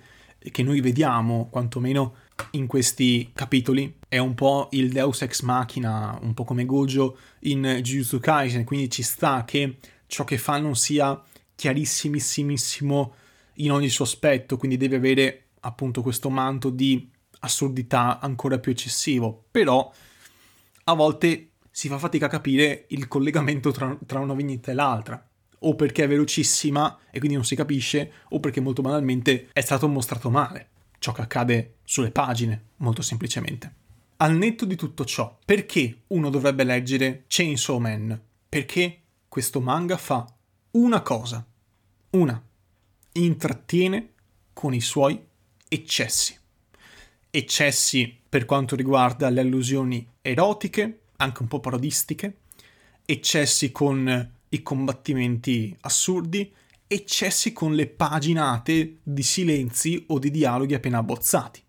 che 0.51 0.63
noi 0.63 0.79
vediamo, 0.79 1.47
quantomeno 1.49 2.15
in 2.51 2.67
questi 2.67 3.31
capitoli. 3.33 3.97
È 4.07 4.17
un 4.17 4.35
po' 4.35 4.69
il 4.71 4.91
Deus 4.91 5.21
ex 5.21 5.41
machina, 5.41 6.17
un 6.21 6.33
po' 6.33 6.43
come 6.43 6.65
Gojo 6.65 7.17
in 7.41 7.79
Jujutsu 7.81 8.19
Kaisen, 8.19 8.63
quindi 8.63 8.89
ci 8.89 9.03
sta 9.03 9.43
che 9.45 9.77
ciò 10.07 10.23
che 10.23 10.37
fa 10.37 10.57
non 10.59 10.75
sia 10.75 11.21
chiarissimissimo 11.55 13.13
in 13.55 13.71
ogni 13.71 13.89
suo 13.89 14.05
aspetto, 14.05 14.57
quindi 14.57 14.77
deve 14.77 14.97
avere 14.97 15.45
appunto 15.61 16.01
questo 16.01 16.29
manto 16.29 16.69
di 16.69 17.09
assurdità 17.39 18.19
ancora 18.19 18.59
più 18.59 18.71
eccessivo, 18.71 19.45
però 19.49 19.91
a 20.87 20.93
volte 20.93 21.51
si 21.71 21.87
fa 21.87 21.97
fatica 21.97 22.27
a 22.27 22.29
capire 22.29 22.85
il 22.89 23.07
collegamento 23.07 23.71
tra, 23.71 23.97
tra 24.05 24.19
una 24.19 24.33
vignetta 24.33 24.71
e 24.71 24.75
l'altra 24.75 25.29
o 25.65 25.75
perché 25.75 26.03
è 26.03 26.07
velocissima 26.07 26.99
e 27.11 27.17
quindi 27.19 27.35
non 27.35 27.45
si 27.45 27.55
capisce, 27.55 28.11
o 28.29 28.39
perché 28.39 28.59
molto 28.61 28.81
banalmente 28.81 29.49
è 29.51 29.61
stato 29.61 29.87
mostrato 29.87 30.29
male. 30.29 30.69
Ciò 30.99 31.11
che 31.11 31.21
accade 31.21 31.75
sulle 31.83 32.11
pagine, 32.11 32.69
molto 32.77 33.01
semplicemente. 33.01 33.73
Al 34.17 34.35
netto 34.35 34.65
di 34.65 34.75
tutto 34.75 35.05
ciò, 35.05 35.37
perché 35.43 36.03
uno 36.07 36.29
dovrebbe 36.29 36.63
leggere 36.63 37.25
Chainsaw 37.27 37.79
Man? 37.79 38.19
Perché 38.47 39.01
questo 39.27 39.59
manga 39.59 39.97
fa 39.97 40.25
una 40.71 41.01
cosa, 41.01 41.45
una, 42.11 42.41
intrattiene 43.13 44.13
con 44.53 44.73
i 44.73 44.81
suoi 44.81 45.21
eccessi. 45.67 46.37
Eccessi 47.29 48.17
per 48.29 48.45
quanto 48.45 48.75
riguarda 48.75 49.29
le 49.29 49.41
allusioni 49.41 50.07
erotiche, 50.21 51.01
anche 51.17 51.41
un 51.41 51.47
po' 51.47 51.59
parodistiche, 51.59 52.37
eccessi 53.05 53.71
con 53.71 54.33
i 54.55 54.63
combattimenti 54.63 55.75
assurdi, 55.81 56.51
eccessi 56.87 57.53
con 57.53 57.73
le 57.73 57.87
paginate 57.87 58.97
di 59.03 59.23
silenzi 59.23 60.03
o 60.07 60.19
di 60.19 60.31
dialoghi 60.31 60.73
appena 60.73 60.99
abbozzati. 60.99 61.61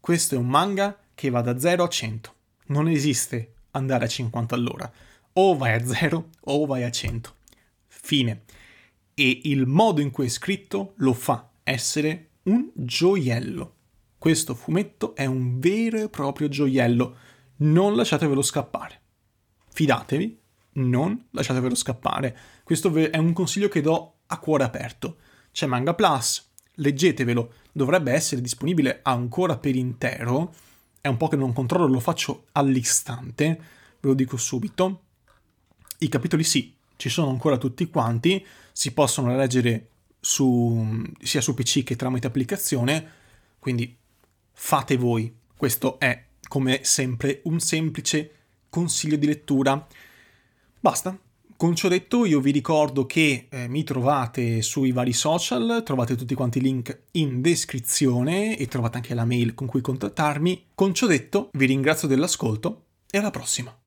Questo 0.00 0.34
è 0.34 0.38
un 0.38 0.48
manga 0.48 0.98
che 1.14 1.30
va 1.30 1.40
da 1.40 1.58
0 1.58 1.84
a 1.84 1.88
100. 1.88 2.34
Non 2.66 2.88
esiste 2.88 3.54
andare 3.72 4.04
a 4.04 4.08
50 4.08 4.54
all'ora. 4.54 4.90
O 5.34 5.56
vai 5.56 5.74
a 5.74 5.84
0 5.84 6.28
o 6.40 6.66
vai 6.66 6.82
a 6.84 6.90
100. 6.90 7.34
Fine. 7.86 8.42
E 9.14 9.40
il 9.44 9.66
modo 9.66 10.00
in 10.00 10.10
cui 10.10 10.26
è 10.26 10.30
scritto 10.30 10.94
lo 10.96 11.12
fa 11.12 11.50
essere 11.62 12.30
un 12.44 12.70
gioiello. 12.74 13.74
Questo 14.16 14.54
fumetto 14.54 15.14
è 15.14 15.26
un 15.26 15.58
vero 15.58 15.98
e 15.98 16.08
proprio 16.08 16.48
gioiello. 16.48 17.16
Non 17.56 17.94
lasciatevelo 17.94 18.42
scappare. 18.42 19.00
Fidatevi, 19.70 20.37
non 20.78 21.28
lasciatevelo 21.30 21.74
scappare. 21.74 22.36
Questo 22.64 22.94
è 22.94 23.16
un 23.18 23.32
consiglio 23.32 23.68
che 23.68 23.80
do 23.80 24.20
a 24.26 24.38
cuore 24.38 24.64
aperto. 24.64 25.18
C'è 25.52 25.66
Manga 25.66 25.94
Plus, 25.94 26.50
leggetevelo, 26.74 27.52
dovrebbe 27.72 28.12
essere 28.12 28.40
disponibile 28.40 29.00
ancora 29.02 29.58
per 29.58 29.76
intero. 29.76 30.54
È 31.00 31.08
un 31.08 31.16
po' 31.16 31.28
che 31.28 31.36
non 31.36 31.52
controllo, 31.52 31.86
lo 31.86 32.00
faccio 32.00 32.46
all'istante, 32.52 33.60
ve 34.00 34.08
lo 34.08 34.14
dico 34.14 34.36
subito. 34.36 35.02
I 35.98 36.08
capitoli 36.08 36.44
sì, 36.44 36.74
ci 36.96 37.08
sono 37.08 37.30
ancora 37.30 37.58
tutti 37.58 37.88
quanti, 37.88 38.44
si 38.72 38.92
possono 38.92 39.36
leggere 39.36 39.88
su, 40.20 41.04
sia 41.20 41.40
su 41.40 41.54
PC 41.54 41.84
che 41.84 41.96
tramite 41.96 42.26
applicazione, 42.26 43.12
quindi 43.58 43.96
fate 44.52 44.96
voi. 44.96 45.34
Questo 45.56 45.98
è, 45.98 46.26
come 46.46 46.80
sempre, 46.82 47.40
un 47.44 47.58
semplice 47.60 48.32
consiglio 48.68 49.16
di 49.16 49.26
lettura. 49.26 49.86
Basta, 50.80 51.18
con 51.56 51.74
ciò 51.74 51.88
detto 51.88 52.24
io 52.24 52.38
vi 52.38 52.52
ricordo 52.52 53.04
che 53.04 53.48
eh, 53.50 53.66
mi 53.66 53.82
trovate 53.82 54.62
sui 54.62 54.92
vari 54.92 55.12
social, 55.12 55.82
trovate 55.84 56.14
tutti 56.14 56.36
quanti 56.36 56.58
i 56.58 56.60
link 56.60 57.02
in 57.12 57.40
descrizione 57.40 58.56
e 58.56 58.68
trovate 58.68 58.98
anche 58.98 59.12
la 59.12 59.24
mail 59.24 59.54
con 59.54 59.66
cui 59.66 59.80
contattarmi. 59.80 60.66
Con 60.74 60.94
ciò 60.94 61.08
detto 61.08 61.50
vi 61.54 61.66
ringrazio 61.66 62.06
dell'ascolto 62.06 62.84
e 63.10 63.18
alla 63.18 63.30
prossima. 63.30 63.76